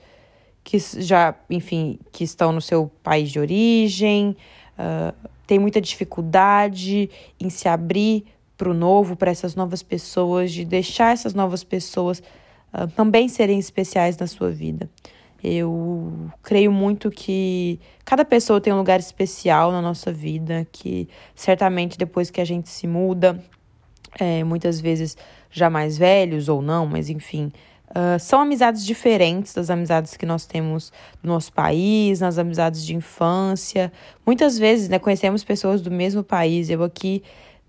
que 0.64 0.78
já, 0.80 1.36
enfim, 1.50 2.00
que 2.12 2.24
estão 2.24 2.52
no 2.52 2.62
seu 2.62 2.92
país 3.04 3.32
de 3.32 3.40
origem, 3.40 4.36
uh, 4.78 5.30
tem 5.48 5.58
muita 5.60 5.82
dificuldade 5.82 7.10
em 7.40 7.50
se 7.50 7.68
abrir 7.68 8.26
para 8.58 8.70
o 8.70 8.74
novo, 8.74 9.16
para 9.16 9.32
essas 9.32 9.56
novas 9.56 9.82
pessoas, 9.82 10.52
de 10.52 10.64
deixar 10.64 11.14
essas 11.14 11.34
novas 11.34 11.64
pessoas 11.64 12.22
uh, 12.74 12.88
também 12.96 13.28
serem 13.28 13.58
especiais 13.58 14.18
na 14.18 14.28
sua 14.28 14.52
vida. 14.52 14.90
Eu 15.44 16.30
creio 16.44 16.72
muito 16.72 17.10
que 17.10 17.80
cada 18.06 18.24
pessoa 18.24 18.62
tem 18.62 18.72
um 18.72 18.78
lugar 18.78 19.00
especial 19.00 19.72
na 19.72 19.82
nossa 19.82 20.14
vida, 20.14 20.68
que 20.72 21.10
certamente 21.34 21.98
depois 21.98 22.30
que 22.30 22.40
a 22.40 22.46
gente 22.46 22.70
se 22.70 22.86
muda, 22.86 23.44
é, 24.20 24.44
muitas 24.44 24.80
vezes 24.80 25.18
já 25.50 25.70
mais 25.70 25.98
velhos 25.98 26.50
ou 26.50 26.62
não, 26.62 26.86
mas 26.86 27.10
enfim, 27.10 27.52
uh, 27.90 28.20
são 28.20 28.42
amizades 28.42 28.86
diferentes 28.86 29.54
das 29.54 29.70
amizades 29.70 30.16
que 30.16 30.26
nós 30.26 30.46
temos 30.46 30.92
no 31.22 31.34
nosso 31.34 31.52
país, 31.52 32.20
nas 32.20 32.38
amizades 32.38 32.86
de 32.86 32.96
infância. 32.96 33.92
Muitas 34.26 34.58
vezes, 34.58 34.90
né, 34.90 35.00
conhecemos 35.00 35.44
pessoas 35.44 35.82
do 35.82 35.92
mesmo 35.92 36.24
país. 36.24 36.70
Eu 36.70 36.84
aqui 36.84 37.24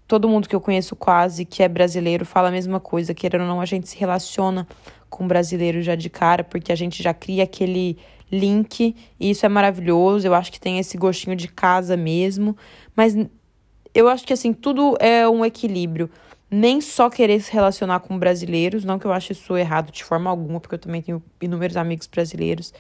todo 0.07 0.29
mundo 0.29 0.49
que 0.49 0.55
eu 0.55 0.61
conheço 0.61 0.95
quase 0.95 1.45
que 1.45 1.63
é 1.63 1.69
brasileiro 1.69 2.27
fala 2.27 2.49
a 2.49 2.53
mesma 2.53 2.79
coisa, 2.79 3.15
querendo 3.15 3.43
ou 3.43 3.47
não, 3.47 3.61
a 3.61 3.65
gente 3.65 3.89
se 3.89 3.99
relaciona 3.99 4.67
com 5.09 5.27
brasileiro 5.27 5.81
já 5.83 5.95
de 5.95 6.11
cara, 6.11 6.45
porque 6.45 6.73
a 6.73 6.75
gente 6.75 7.03
já 7.03 7.15
cria 7.15 7.45
aquele 7.45 7.97
link, 8.31 8.95
e 9.21 9.31
isso 9.31 9.45
é 9.45 9.49
maravilhoso. 9.49 10.27
Eu 10.27 10.35
acho 10.35 10.51
que 10.53 10.61
tem 10.61 10.79
esse 10.79 10.97
gostinho 10.97 11.37
de 11.37 11.49
casa 11.49 11.97
mesmo, 11.97 12.57
mas 12.97 13.17
eu 13.95 14.09
acho 14.09 14.27
que 14.27 14.33
assim, 14.33 14.53
tudo 14.53 14.97
é 15.01 15.29
um 15.29 15.45
equilíbrio. 15.45 16.11
Nem 16.55 16.83
só 16.83 17.09
querer 17.09 17.41
se 17.41 17.51
relacionar 17.51 18.01
com 18.01 18.19
brasileiros, 18.19 18.85
não 18.85 18.99
que 18.99 19.07
eu 19.07 19.13
ache 19.13 19.33
isso 19.33 19.57
errado 19.57 19.91
de 19.91 20.05
forma 20.05 20.29
alguma, 20.29 20.61
porque 20.61 20.75
eu 20.75 20.79
também 20.79 21.01
tenho 21.01 21.23
inúmeros 21.41 21.77
amigos 21.77 22.07
brasileiros 22.07 22.73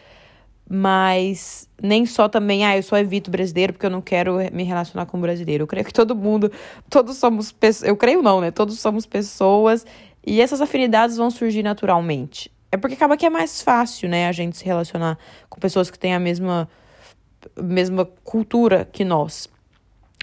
mas 0.68 1.68
nem 1.82 2.06
só 2.06 2.28
também, 2.28 2.64
ah, 2.64 2.76
eu 2.76 2.82
só 2.82 2.96
evito 2.96 3.30
brasileiro 3.30 3.72
porque 3.72 3.84
eu 3.84 3.90
não 3.90 4.00
quero 4.00 4.38
me 4.52 4.62
relacionar 4.62 5.06
com 5.06 5.20
brasileiro. 5.20 5.64
Eu 5.64 5.66
creio 5.66 5.84
que 5.84 5.92
todo 5.92 6.14
mundo, 6.14 6.50
todos 6.88 7.16
somos 7.16 7.52
pessoas, 7.52 7.88
eu 7.88 7.96
creio 7.96 8.22
não, 8.22 8.40
né? 8.40 8.50
Todos 8.50 8.80
somos 8.80 9.04
pessoas 9.04 9.84
e 10.24 10.40
essas 10.40 10.60
afinidades 10.60 11.16
vão 11.16 11.30
surgir 11.30 11.62
naturalmente. 11.62 12.50
É 12.70 12.76
porque 12.76 12.94
acaba 12.94 13.16
que 13.16 13.26
é 13.26 13.30
mais 13.30 13.60
fácil, 13.60 14.08
né, 14.08 14.28
a 14.28 14.32
gente 14.32 14.56
se 14.56 14.64
relacionar 14.64 15.18
com 15.50 15.60
pessoas 15.60 15.90
que 15.90 15.98
têm 15.98 16.14
a 16.14 16.20
mesma 16.20 16.68
mesma 17.60 18.06
cultura 18.24 18.88
que 18.90 19.04
nós. 19.04 19.48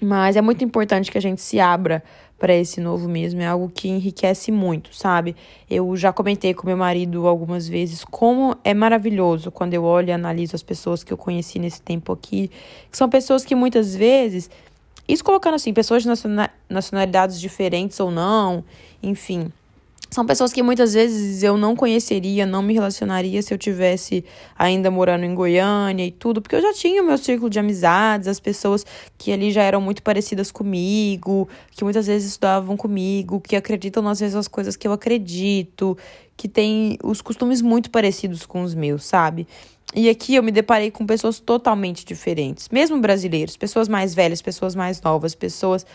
Mas 0.01 0.36
é 0.36 0.41
muito 0.41 0.63
importante 0.63 1.12
que 1.12 1.18
a 1.18 1.22
gente 1.22 1.41
se 1.41 1.60
abra 1.60 2.01
para 2.39 2.55
esse 2.55 2.79
novo 2.79 3.08
mesmo, 3.10 3.41
é 3.41 3.46
algo 3.46 3.69
que 3.69 3.89
enriquece 3.89 4.51
muito, 4.51 4.96
sabe? 4.96 5.36
Eu 5.69 5.96
já 5.98 6.13
comentei 6.13 6.53
com 6.53 6.65
meu 6.65 6.77
marido 6.77 7.27
algumas 7.27 7.67
vezes 7.67 8.03
como 8.05 8.55
é 8.63 8.74
maravilhoso 8.74 9.51
quando 9.51 9.74
eu 9.74 9.84
olho 9.84 10.08
e 10.08 10.12
analiso 10.13 10.55
as 10.55 10.63
pessoas 10.63 11.03
que 11.03 11.12
eu 11.12 11.17
conheci 11.17 11.60
nesse 11.60 11.81
tempo 11.81 12.13
aqui, 12.13 12.50
que 12.89 12.98
são 12.98 13.10
pessoas 13.10 13.43
que 13.43 13.53
muitas 13.53 13.93
vezes, 13.93 14.50
isso 15.08 15.24
colocando 15.24 15.55
assim, 15.55 15.74
pessoas 15.74 16.03
de 16.03 16.10
nacionalidades 16.69 17.41
diferentes 17.41 18.00
ou 18.00 18.10
não, 18.10 18.63
enfim, 19.03 19.51
são 20.20 20.26
pessoas 20.26 20.52
que 20.52 20.62
muitas 20.62 20.94
vezes 20.94 21.44
eu 21.44 21.56
não 21.56 21.78
conheceria, 21.78 22.46
não 22.46 22.62
me 22.62 22.74
relacionaria 22.74 23.42
se 23.42 23.54
eu 23.54 23.58
tivesse 23.58 24.26
ainda 24.58 24.92
morando 24.92 25.24
em 25.24 25.34
Goiânia 25.34 26.06
e 26.06 26.12
tudo, 26.12 26.42
porque 26.42 26.58
eu 26.58 26.62
já 26.62 26.74
tinha 26.74 27.02
o 27.02 27.06
meu 27.06 27.18
círculo 27.18 27.50
de 27.50 27.58
amizades, 27.58 28.28
as 28.28 28.38
pessoas 28.38 28.86
que 29.18 29.32
ali 29.32 29.50
já 29.50 29.64
eram 29.64 29.80
muito 29.80 30.04
parecidas 30.04 30.52
comigo, 30.52 31.48
que 31.72 31.86
muitas 31.86 32.08
vezes 32.08 32.32
estudavam 32.32 32.76
comigo, 32.76 33.40
que 33.40 33.56
acreditam 33.56 34.04
nas 34.04 34.20
mesmas 34.20 34.50
coisas 34.50 34.76
que 34.76 34.86
eu 34.86 34.92
acredito, 34.92 35.98
que 36.36 36.50
têm 36.50 36.98
os 37.02 37.22
costumes 37.22 37.62
muito 37.62 37.90
parecidos 37.90 38.46
com 38.46 38.62
os 38.62 38.76
meus, 38.76 39.06
sabe? 39.06 39.48
E 39.96 40.10
aqui 40.10 40.36
eu 40.36 40.44
me 40.44 40.52
deparei 40.52 40.92
com 40.92 41.06
pessoas 41.06 41.40
totalmente 41.40 42.04
diferentes, 42.04 42.68
mesmo 42.68 43.00
brasileiros, 43.00 43.56
pessoas 43.56 43.88
mais 43.88 44.14
velhas, 44.14 44.42
pessoas 44.42 44.76
mais 44.76 45.02
novas, 45.02 45.34
pessoas 45.34 45.86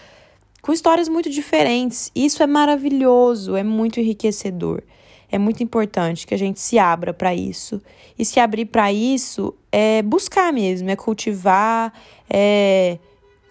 com 0.65 0.73
histórias 0.73 1.11
muito 1.11 1.29
diferentes. 1.29 2.11
Isso 2.15 2.43
é 2.43 2.47
maravilhoso, 2.47 3.55
é 3.55 3.63
muito 3.63 4.01
enriquecedor. 4.01 4.83
É 5.31 5.37
muito 5.37 5.63
importante 5.63 6.27
que 6.27 6.33
a 6.33 6.39
gente 6.39 6.59
se 6.59 6.79
abra 6.79 7.13
para 7.13 7.35
isso. 7.35 7.83
E 8.19 8.25
se 8.25 8.41
abrir 8.41 8.65
para 8.65 8.91
isso 8.91 9.55
é 9.71 10.01
buscar 10.01 10.51
mesmo, 10.55 10.89
é 10.89 10.97
cultivar, 10.97 11.93
é 12.31 12.99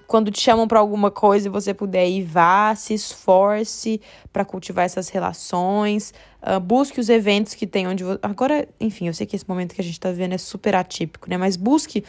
quando 0.08 0.32
te 0.32 0.41
chamam 0.41 0.67
para 0.67 0.80
alguma 0.80 1.12
coisa 1.12 1.47
e 1.47 1.52
você 1.52 1.71
puder 1.73 2.08
ir, 2.08 2.23
vá, 2.23 2.73
se 2.76 2.95
esforce 2.95 4.02
para 4.32 4.43
cultivar 4.43 4.86
essas 4.86 5.10
relações, 5.10 6.13
uh, 6.41 6.60
busque 6.60 6.99
os 6.99 7.10
eventos 7.10 7.54
que 7.54 7.67
tem 7.67 7.88
onde. 7.88 8.04
Agora, 8.23 8.67
enfim, 8.80 9.08
eu 9.08 9.13
sei 9.13 9.28
que 9.28 9.36
esse 9.36 9.47
momento 9.47 9.76
que 9.76 9.82
a 9.82 9.84
gente 9.84 9.93
está 9.93 10.10
vivendo 10.10 10.34
é 10.34 10.38
super 10.38 10.76
atípico, 10.76 11.30
né? 11.30 11.38
Mas 11.38 11.56
busque 11.56 12.04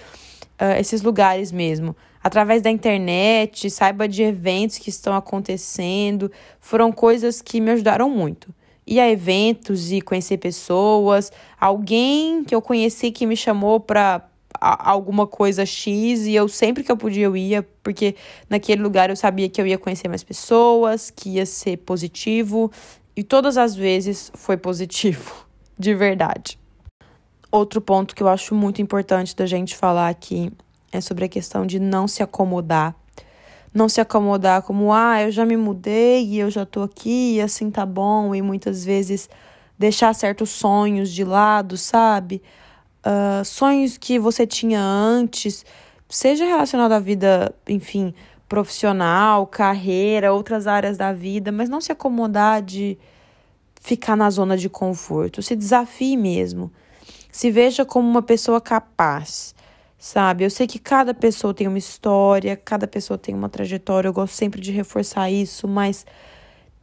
uh, 0.60 0.78
esses 0.78 1.02
lugares 1.02 1.52
mesmo 1.52 1.96
através 2.24 2.62
da 2.62 2.70
internet, 2.70 3.68
saiba 3.68 4.08
de 4.08 4.22
eventos 4.22 4.78
que 4.78 4.88
estão 4.88 5.14
acontecendo. 5.14 6.32
Foram 6.58 6.90
coisas 6.90 7.42
que 7.42 7.60
me 7.60 7.70
ajudaram 7.70 8.08
muito. 8.08 8.48
Ir 8.86 8.98
a 8.98 9.10
eventos 9.10 9.92
e 9.92 10.00
conhecer 10.00 10.38
pessoas. 10.38 11.30
Alguém 11.60 12.42
que 12.42 12.54
eu 12.54 12.62
conheci 12.62 13.10
que 13.10 13.26
me 13.26 13.36
chamou 13.36 13.78
para 13.78 14.26
alguma 14.58 15.26
coisa 15.26 15.66
X 15.66 16.26
e 16.26 16.34
eu 16.34 16.48
sempre 16.48 16.82
que 16.82 16.90
eu 16.90 16.96
podia 16.96 17.24
eu 17.24 17.36
ia, 17.36 17.66
porque 17.82 18.14
naquele 18.48 18.80
lugar 18.80 19.10
eu 19.10 19.16
sabia 19.16 19.48
que 19.48 19.60
eu 19.60 19.66
ia 19.66 19.76
conhecer 19.76 20.08
mais 20.08 20.22
pessoas, 20.22 21.10
que 21.10 21.30
ia 21.30 21.44
ser 21.44 21.78
positivo 21.78 22.72
e 23.14 23.22
todas 23.22 23.58
as 23.58 23.74
vezes 23.74 24.30
foi 24.34 24.56
positivo, 24.56 25.46
de 25.78 25.94
verdade. 25.94 26.58
Outro 27.54 27.80
ponto 27.80 28.16
que 28.16 28.22
eu 28.24 28.26
acho 28.26 28.52
muito 28.52 28.82
importante 28.82 29.36
da 29.36 29.46
gente 29.46 29.76
falar 29.76 30.08
aqui 30.08 30.50
é 30.90 31.00
sobre 31.00 31.26
a 31.26 31.28
questão 31.28 31.64
de 31.64 31.78
não 31.78 32.08
se 32.08 32.20
acomodar. 32.20 32.96
Não 33.72 33.88
se 33.88 34.00
acomodar 34.00 34.62
como, 34.62 34.92
ah, 34.92 35.22
eu 35.22 35.30
já 35.30 35.46
me 35.46 35.56
mudei 35.56 36.26
e 36.26 36.40
eu 36.40 36.50
já 36.50 36.66
tô 36.66 36.82
aqui 36.82 37.36
e 37.36 37.40
assim 37.40 37.70
tá 37.70 37.86
bom, 37.86 38.34
e 38.34 38.42
muitas 38.42 38.84
vezes 38.84 39.30
deixar 39.78 40.12
certos 40.16 40.50
sonhos 40.50 41.12
de 41.12 41.22
lado, 41.22 41.76
sabe? 41.76 42.42
Uh, 43.06 43.44
sonhos 43.44 43.96
que 43.96 44.18
você 44.18 44.44
tinha 44.44 44.80
antes, 44.82 45.64
seja 46.08 46.44
relacionado 46.44 46.90
à 46.90 46.98
vida, 46.98 47.54
enfim, 47.68 48.12
profissional, 48.48 49.46
carreira, 49.46 50.32
outras 50.32 50.66
áreas 50.66 50.96
da 50.96 51.12
vida, 51.12 51.52
mas 51.52 51.68
não 51.68 51.80
se 51.80 51.92
acomodar 51.92 52.60
de 52.60 52.98
ficar 53.80 54.16
na 54.16 54.28
zona 54.28 54.56
de 54.56 54.68
conforto. 54.68 55.40
Se 55.40 55.54
desafie 55.54 56.16
mesmo. 56.16 56.72
Se 57.34 57.50
veja 57.50 57.84
como 57.84 58.08
uma 58.08 58.22
pessoa 58.22 58.60
capaz 58.60 59.52
sabe? 59.98 60.44
Eu 60.44 60.50
sei 60.50 60.66
que 60.66 60.78
cada 60.78 61.14
pessoa 61.14 61.54
tem 61.54 61.66
uma 61.66 61.78
história, 61.78 62.54
cada 62.56 62.86
pessoa 62.86 63.16
tem 63.16 63.34
uma 63.34 63.48
trajetória, 63.48 64.06
eu 64.06 64.12
gosto 64.12 64.34
sempre 64.34 64.60
de 64.60 64.70
reforçar 64.70 65.30
isso, 65.30 65.66
mas 65.66 66.04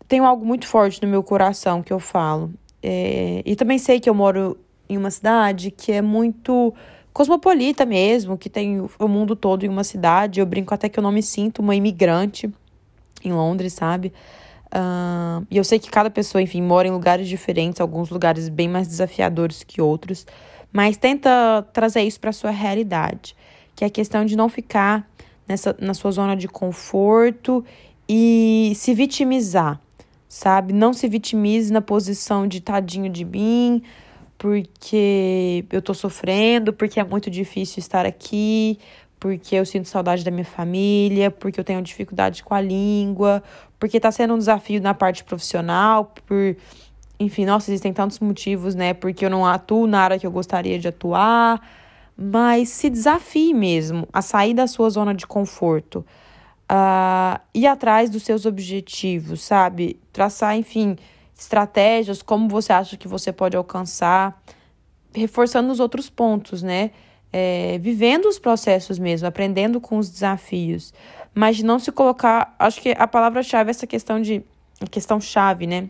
tem 0.08 0.20
algo 0.20 0.44
muito 0.44 0.68
forte 0.68 1.00
no 1.04 1.08
meu 1.08 1.22
coração 1.22 1.84
que 1.84 1.94
eu 1.94 2.00
falo. 2.00 2.52
É, 2.82 3.44
e 3.46 3.56
também 3.56 3.78
sei 3.78 4.00
que 4.00 4.10
eu 4.10 4.16
moro 4.16 4.58
em 4.90 4.98
uma 4.98 5.12
cidade 5.12 5.70
que 5.70 5.92
é 5.92 6.02
muito 6.02 6.74
cosmopolita 7.14 7.86
mesmo, 7.86 8.38
que 8.38 8.50
tem 8.50 8.82
o 8.82 9.08
mundo 9.08 9.36
todo 9.36 9.64
em 9.64 9.70
uma 9.70 9.84
cidade. 9.84 10.40
Eu 10.40 10.46
brinco 10.48 10.74
até 10.74 10.90
que 10.90 10.98
eu 10.98 11.04
não 11.04 11.12
me 11.12 11.22
sinto 11.22 11.60
uma 11.60 11.76
imigrante 11.76 12.52
em 13.24 13.32
Londres, 13.32 13.74
sabe? 13.74 14.12
E 15.50 15.58
eu 15.58 15.64
sei 15.64 15.80
que 15.80 15.90
cada 15.90 16.10
pessoa, 16.10 16.42
enfim, 16.42 16.62
mora 16.62 16.88
em 16.88 16.92
lugares 16.92 17.28
diferentes, 17.28 17.82
alguns 17.82 18.10
lugares 18.10 18.48
bem 18.50 18.68
mais 18.68 18.88
desafiadores 18.88 19.64
que 19.64 19.82
outros. 19.82 20.26
Mas 20.72 20.98
tenta 20.98 21.68
trazer 21.74 22.02
isso 22.04 22.20
para 22.20 22.32
sua 22.32 22.52
realidade, 22.52 23.36
que 23.76 23.84
é 23.84 23.88
a 23.88 23.90
questão 23.90 24.24
de 24.24 24.36
não 24.36 24.48
ficar 24.48 25.06
nessa, 25.48 25.76
na 25.80 25.94
sua 25.94 26.12
zona 26.12 26.36
de 26.36 26.48
conforto 26.48 27.64
e 28.08 28.72
se 28.76 28.94
vitimizar, 28.94 29.80
sabe? 30.30 30.72
Não 30.72 30.94
se 30.94 31.08
vitimize 31.08 31.72
na 31.74 31.82
posição 31.82 32.48
de 32.48 32.62
tadinho 32.62 33.10
de 33.10 33.26
mim, 33.26 33.84
porque 34.38 35.66
eu 35.70 35.82
tô 35.82 35.94
sofrendo, 35.94 36.72
porque 36.72 37.00
é 37.00 37.04
muito 37.04 37.30
difícil 37.30 37.80
estar 37.80 38.06
aqui, 38.06 38.80
porque 39.22 39.56
eu 39.56 39.66
sinto 39.68 39.88
saudade 39.88 40.26
da 40.26 40.32
minha 40.32 40.44
família, 40.44 41.30
porque 41.30 41.60
eu 41.60 41.64
tenho 41.64 41.80
dificuldade 41.80 42.44
com 42.44 42.56
a 42.56 42.60
língua, 42.60 43.44
porque 43.80 44.00
tá 44.00 44.12
sendo 44.12 44.34
um 44.34 44.38
desafio 44.38 44.82
na 44.82 44.96
parte 44.96 45.24
profissional, 45.24 46.12
por 46.26 46.58
enfim, 47.20 47.46
nossa, 47.46 47.70
existem 47.70 47.94
tantos 47.94 48.18
motivos, 48.18 48.74
né? 48.74 48.96
Porque 48.96 49.24
eu 49.24 49.30
não 49.30 49.46
atuo 49.46 49.86
na 49.86 50.02
área 50.02 50.18
que 50.18 50.26
eu 50.26 50.32
gostaria 50.32 50.80
de 50.80 50.88
atuar. 50.88 51.62
Mas 52.18 52.70
se 52.70 52.90
desafie 52.90 53.54
mesmo 53.54 54.08
a 54.12 54.24
sair 54.24 54.56
da 54.56 54.66
sua 54.66 54.90
zona 54.90 55.14
de 55.14 55.28
conforto. 55.28 56.04
Uh, 56.64 57.40
ir 57.54 57.68
atrás 57.68 58.10
dos 58.10 58.24
seus 58.24 58.48
objetivos, 58.48 59.44
sabe? 59.44 60.00
Traçar, 60.12 60.58
enfim, 60.58 60.96
estratégias, 61.38 62.24
como 62.24 62.50
você 62.50 62.74
acha 62.74 62.98
que 62.98 63.08
você 63.08 63.32
pode 63.32 63.56
alcançar, 63.56 64.42
reforçando 65.14 65.72
os 65.72 65.80
outros 65.80 66.10
pontos, 66.10 66.64
né? 66.64 66.90
É, 67.34 67.78
vivendo 67.80 68.26
os 68.26 68.38
processos 68.38 69.00
mesmo, 69.00 69.28
aprendendo 69.28 69.80
com 69.80 69.98
os 69.98 70.10
desafios, 70.10 70.94
mas 71.34 71.58
de 71.58 71.66
não 71.66 71.80
se 71.80 71.92
colocar. 71.92 72.56
Acho 72.60 72.82
que 72.82 72.94
a 72.98 73.08
palavra-chave 73.08 73.70
é 73.70 73.72
essa 73.72 73.88
questão 73.88 74.22
de. 74.22 74.44
A 74.82 74.88
questão 74.88 75.22
chave, 75.22 75.68
né? 75.68 75.90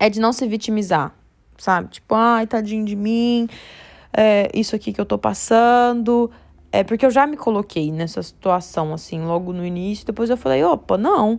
é 0.00 0.08
de 0.08 0.18
não 0.18 0.32
se 0.32 0.48
vitimizar, 0.48 1.14
sabe? 1.58 1.90
Tipo, 1.90 2.14
ai, 2.14 2.46
tadinho 2.46 2.86
de 2.86 2.96
mim, 2.96 3.46
é, 4.10 4.50
isso 4.54 4.74
aqui 4.74 4.94
que 4.94 5.00
eu 5.00 5.04
tô 5.04 5.18
passando. 5.18 6.30
É 6.72 6.82
porque 6.82 7.04
eu 7.04 7.10
já 7.10 7.26
me 7.26 7.36
coloquei 7.36 7.92
nessa 7.92 8.22
situação, 8.22 8.94
assim, 8.94 9.20
logo 9.22 9.52
no 9.52 9.64
início. 9.64 10.06
Depois 10.06 10.30
eu 10.30 10.36
falei, 10.38 10.64
opa, 10.64 10.96
não. 10.96 11.38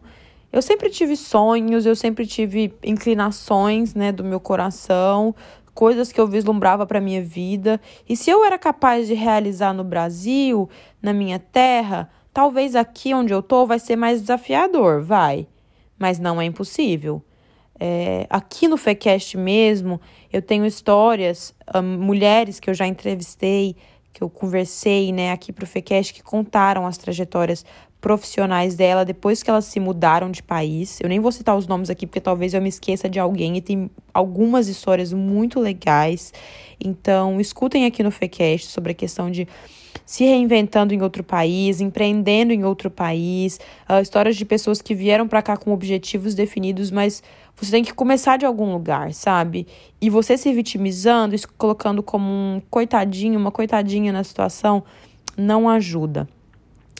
eu 0.53 0.61
sempre 0.61 0.89
tive 0.91 1.15
sonhos, 1.15 1.85
eu 1.85 1.95
sempre 1.95 2.27
tive 2.27 2.71
inclinações, 2.83 3.95
né, 3.95 4.11
do 4.11 4.23
meu 4.23 4.39
coração, 4.39 5.33
coisas 5.81 6.11
que 6.11 6.21
eu 6.21 6.27
vislumbrava 6.27 6.85
para 6.85 7.01
minha 7.01 7.23
vida. 7.23 7.81
E 8.07 8.15
se 8.15 8.29
eu 8.29 8.45
era 8.45 8.55
capaz 8.55 9.07
de 9.07 9.15
realizar 9.15 9.73
no 9.73 9.83
Brasil, 9.83 10.69
na 11.01 11.11
minha 11.11 11.39
terra, 11.39 12.07
talvez 12.31 12.75
aqui 12.75 13.15
onde 13.15 13.33
eu 13.33 13.41
tô 13.41 13.65
vai 13.65 13.79
ser 13.79 13.95
mais 13.95 14.21
desafiador, 14.21 15.01
vai. 15.01 15.47
Mas 15.97 16.19
não 16.19 16.39
é 16.39 16.45
impossível. 16.45 17.23
É, 17.79 18.27
aqui 18.29 18.67
no 18.67 18.77
FECast 18.77 19.35
mesmo, 19.39 19.99
eu 20.31 20.39
tenho 20.39 20.67
histórias, 20.67 21.51
um, 21.73 21.81
mulheres 21.81 22.59
que 22.59 22.69
eu 22.69 22.75
já 22.75 22.85
entrevistei, 22.85 23.75
que 24.13 24.21
eu 24.21 24.29
conversei, 24.29 25.11
né, 25.11 25.31
aqui 25.31 25.51
pro 25.51 25.65
FECast, 25.65 26.13
que 26.13 26.21
contaram 26.21 26.85
as 26.85 26.95
trajetórias 26.95 27.65
profissionais 28.01 28.75
dela 28.75 29.05
depois 29.05 29.43
que 29.43 29.49
elas 29.49 29.65
se 29.65 29.79
mudaram 29.79 30.31
de 30.31 30.41
país. 30.41 30.99
Eu 30.99 31.07
nem 31.07 31.19
vou 31.19 31.31
citar 31.31 31.55
os 31.55 31.67
nomes 31.67 31.89
aqui 31.89 32.07
porque 32.07 32.19
talvez 32.19 32.53
eu 32.53 32.61
me 32.61 32.67
esqueça 32.67 33.07
de 33.07 33.19
alguém 33.19 33.55
e 33.55 33.61
tem 33.61 33.89
algumas 34.11 34.67
histórias 34.67 35.13
muito 35.13 35.59
legais. 35.59 36.33
Então, 36.83 37.39
escutem 37.39 37.85
aqui 37.85 38.01
no 38.01 38.09
FECast 38.09 38.67
sobre 38.67 38.91
a 38.91 38.95
questão 38.95 39.29
de 39.29 39.47
se 40.03 40.25
reinventando 40.25 40.93
em 40.93 41.01
outro 41.01 41.23
país, 41.23 41.79
empreendendo 41.79 42.51
em 42.51 42.65
outro 42.65 42.89
país, 42.89 43.59
uh, 43.89 44.01
histórias 44.01 44.35
de 44.35 44.43
pessoas 44.43 44.81
que 44.81 44.95
vieram 44.95 45.27
para 45.27 45.41
cá 45.41 45.55
com 45.55 45.71
objetivos 45.71 46.33
definidos, 46.33 46.91
mas 46.91 47.23
você 47.55 47.71
tem 47.71 47.83
que 47.83 47.93
começar 47.93 48.37
de 48.37 48.45
algum 48.45 48.73
lugar, 48.73 49.13
sabe? 49.13 49.67
E 50.01 50.09
você 50.09 50.37
se 50.37 50.51
vitimizando, 50.51 51.37
se 51.37 51.47
colocando 51.47 52.01
como 52.01 52.25
um 52.25 52.61
coitadinho, 52.69 53.39
uma 53.39 53.51
coitadinha 53.51 54.11
na 54.11 54.23
situação, 54.23 54.83
não 55.37 55.69
ajuda. 55.69 56.27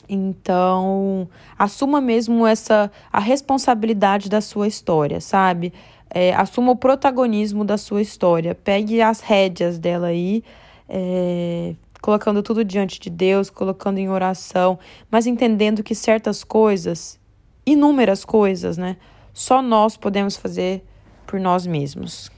Então, 0.08 1.28
assuma 1.58 2.00
mesmo 2.00 2.46
essa 2.46 2.90
a 3.12 3.20
responsabilidade 3.20 4.28
da 4.28 4.40
sua 4.40 4.66
história, 4.66 5.20
sabe? 5.20 5.72
É, 6.10 6.34
assuma 6.34 6.72
o 6.72 6.76
protagonismo 6.76 7.64
da 7.64 7.78
sua 7.78 8.02
história. 8.02 8.54
Pegue 8.54 9.00
as 9.00 9.20
rédeas 9.20 9.78
dela 9.78 10.08
aí, 10.08 10.44
é, 10.88 11.74
colocando 12.02 12.42
tudo 12.42 12.64
diante 12.64 13.00
de 13.00 13.08
Deus, 13.08 13.48
colocando 13.48 13.98
em 13.98 14.10
oração, 14.10 14.78
mas 15.10 15.26
entendendo 15.26 15.82
que 15.82 15.94
certas 15.94 16.44
coisas, 16.44 17.18
inúmeras 17.64 18.24
coisas, 18.24 18.76
né? 18.76 18.96
Só 19.32 19.62
nós 19.62 19.96
podemos 19.96 20.36
fazer 20.36 20.84
por 21.26 21.40
nós 21.40 21.66
mesmos. 21.66 22.30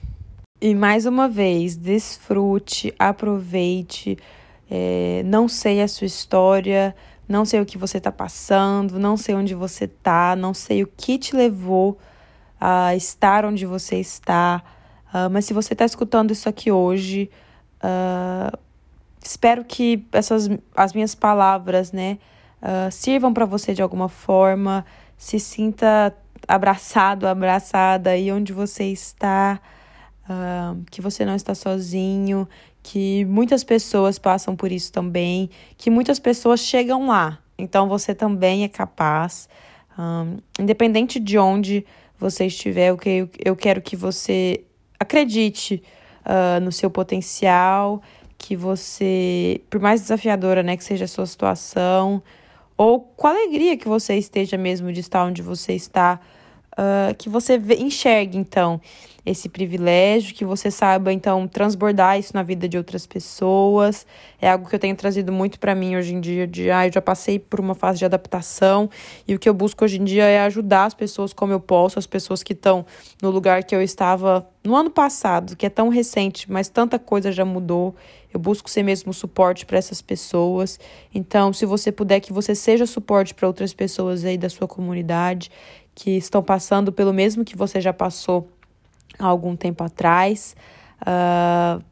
E 0.61 0.75
mais 0.75 1.05
uma 1.05 1.29
vez, 1.29 1.77
desfrute, 1.77 2.95
aproveite. 2.99 4.17
É, 4.71 5.23
não 5.27 5.49
sei 5.49 5.83
a 5.83 5.89
sua 5.89 6.07
história, 6.07 6.95
não 7.29 7.45
sei 7.45 7.61
o 7.61 7.67
que 7.67 7.79
você 7.79 7.99
está 7.99 8.13
passando, 8.13 8.99
não 8.99 9.17
sei 9.17 9.35
onde 9.35 9.55
você 9.55 9.85
está, 9.85 10.37
não 10.37 10.53
sei 10.53 10.83
o 10.83 10.87
que 10.87 11.19
te 11.19 11.35
levou 11.35 11.99
a 12.61 12.95
estar 12.95 13.45
onde 13.45 13.67
você 13.67 13.97
está. 13.97 14.63
Uh, 15.09 15.31
mas 15.31 15.45
se 15.45 15.55
você 15.55 15.75
está 15.75 15.85
escutando 15.85 16.33
isso 16.33 16.49
aqui 16.49 16.71
hoje, 16.71 17.31
uh, 17.83 18.59
espero 19.23 19.65
que 19.65 20.07
essas 20.13 20.49
as 20.77 20.93
minhas 20.93 21.15
palavras, 21.15 21.93
né, 21.93 22.19
uh, 22.63 22.91
sirvam 22.91 23.33
para 23.33 23.47
você 23.47 23.73
de 23.73 23.83
alguma 23.83 24.09
forma. 24.09 24.85
Se 25.17 25.39
sinta 25.39 26.15
abraçado, 26.47 27.27
abraçada 27.27 28.11
aí 28.11 28.31
onde 28.31 28.53
você 28.53 28.85
está, 28.85 29.59
que 30.91 31.01
você 31.01 31.25
não 31.25 31.35
está 31.35 31.55
sozinho, 31.55 32.47
que 32.85 33.25
muitas 33.25 33.65
pessoas 33.65 34.19
passam 34.19 34.55
por 34.55 34.71
isso 34.71 34.93
também, 34.93 35.49
que 35.79 35.89
muitas 35.89 36.19
pessoas 36.19 36.61
chegam 36.61 37.09
lá. 37.09 37.39
Então 37.57 37.89
você 37.89 38.15
também 38.15 38.63
é 38.63 38.69
capaz, 38.69 39.49
um, 39.99 40.37
independente 40.61 41.19
de 41.19 41.39
onde 41.39 41.85
você 42.19 42.45
estiver, 42.45 42.91
eu, 42.91 42.99
que, 42.99 43.29
eu 43.43 43.57
quero 43.57 43.81
que 43.81 43.97
você 43.97 44.63
acredite 45.01 45.83
uh, 46.27 46.61
no 46.63 46.71
seu 46.71 46.91
potencial, 46.91 48.03
que 48.37 48.55
você, 48.55 49.63
por 49.71 49.81
mais 49.81 50.03
desafiadora 50.03 50.63
né, 50.63 50.77
que 50.77 50.85
seja 50.85 51.07
a 51.07 51.09
sua 51.09 51.25
situação, 51.25 52.23
ou 52.77 53.01
com 53.01 53.27
a 53.27 53.31
alegria 53.31 53.79
que 53.79 53.89
você 53.89 54.15
esteja 54.17 54.59
mesmo 54.59 54.93
de 54.93 55.01
estar 55.01 55.25
onde 55.25 55.41
você 55.41 55.73
está, 55.73 56.21
uh, 56.79 57.15
que 57.17 57.29
você 57.29 57.61
enxergue 57.79 58.39
então 58.39 58.81
esse 59.25 59.49
privilégio, 59.49 60.35
que 60.35 60.45
você 60.45 60.71
saiba 60.71 61.11
então 61.11 61.49
transbordar 61.49 62.19
isso 62.19 62.33
na 62.35 62.43
vida 62.43 62.69
de 62.69 62.77
outras 62.77 63.07
pessoas. 63.07 64.07
É 64.39 64.51
algo 64.51 64.69
que 64.69 64.75
eu 64.75 64.79
tenho 64.79 64.95
trazido 64.95 65.33
muito 65.33 65.59
para 65.59 65.75
mim 65.75 65.97
hoje 65.97 66.15
em 66.15 66.21
dia, 66.21 66.47
de 66.47 66.71
ah, 66.71 66.87
eu 66.87 66.93
já 66.93 67.01
passei 67.01 67.39
por 67.39 67.59
uma 67.59 67.75
fase 67.75 68.01
de 68.01 68.05
adaptação 68.05 68.91
e 69.27 69.35
o 69.35 69.39
que 69.39 69.49
eu 69.49 69.55
busco 69.55 69.83
hoje 69.83 69.99
em 69.99 70.05
dia 70.05 70.25
é 70.25 70.41
ajudar 70.41 70.85
as 70.85 70.95
pessoas 70.95 71.33
como 71.33 71.53
eu 71.53 71.61
posso, 71.61 71.99
as 71.99 72.07
pessoas 72.07 72.43
que 72.43 72.53
estão 72.53 72.85
no 73.23 73.31
lugar 73.31 73.65
que 73.65 73.75
eu 73.75 73.81
estava 73.81 74.47
no 74.63 74.77
ano 74.77 74.91
passado, 74.91 75.57
que 75.57 75.65
é 75.65 75.71
tão 75.71 75.89
recente, 75.89 76.51
mas 76.51 76.69
tanta 76.69 76.99
coisa 76.99 77.33
já 77.33 77.45
mudou. 77.45 77.95
Eu 78.33 78.41
busco 78.41 78.69
ser 78.69 78.83
mesmo 78.83 79.15
suporte 79.15 79.65
para 79.65 79.79
essas 79.79 80.03
pessoas. 80.03 80.81
Então, 81.15 81.53
se 81.53 81.65
você 81.65 81.93
puder 81.93 82.19
que 82.19 82.33
você 82.33 82.53
seja 82.53 82.85
suporte 82.85 83.33
para 83.33 83.47
outras 83.47 83.73
pessoas 83.73 84.25
aí 84.25 84.37
da 84.37 84.49
sua 84.49 84.67
comunidade 84.67 85.51
que 85.95 86.11
estão 86.11 86.43
passando 86.43 86.93
pelo 86.93 87.13
mesmo 87.13 87.45
que 87.45 87.57
você 87.57 87.81
já 87.81 87.93
passou 87.93 88.49
há 89.19 89.27
algum 89.27 89.55
tempo 89.55 89.85
atrás. 89.85 90.57
Uh, 91.01 91.83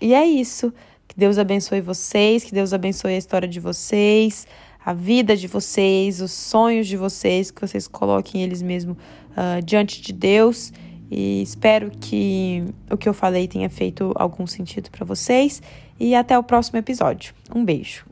e 0.00 0.14
é 0.14 0.24
isso. 0.26 0.72
Que 1.06 1.16
Deus 1.16 1.38
abençoe 1.38 1.80
vocês, 1.80 2.44
que 2.44 2.54
Deus 2.54 2.72
abençoe 2.72 3.14
a 3.14 3.18
história 3.18 3.48
de 3.48 3.60
vocês, 3.60 4.46
a 4.84 4.94
vida 4.94 5.36
de 5.36 5.46
vocês, 5.46 6.20
os 6.20 6.30
sonhos 6.30 6.86
de 6.86 6.96
vocês, 6.96 7.50
que 7.50 7.60
vocês 7.60 7.86
coloquem 7.86 8.42
eles 8.42 8.62
mesmo 8.62 8.92
uh, 9.32 9.62
diante 9.62 10.00
de 10.00 10.12
Deus. 10.12 10.72
E 11.10 11.42
espero 11.42 11.90
que 11.90 12.64
o 12.88 12.96
que 12.96 13.08
eu 13.08 13.12
falei 13.12 13.48
tenha 13.48 13.68
feito 13.68 14.12
algum 14.14 14.46
sentido 14.46 14.90
para 14.90 15.04
vocês. 15.04 15.60
E 15.98 16.14
até 16.14 16.38
o 16.38 16.42
próximo 16.42 16.78
episódio. 16.78 17.34
Um 17.54 17.64
beijo. 17.64 18.09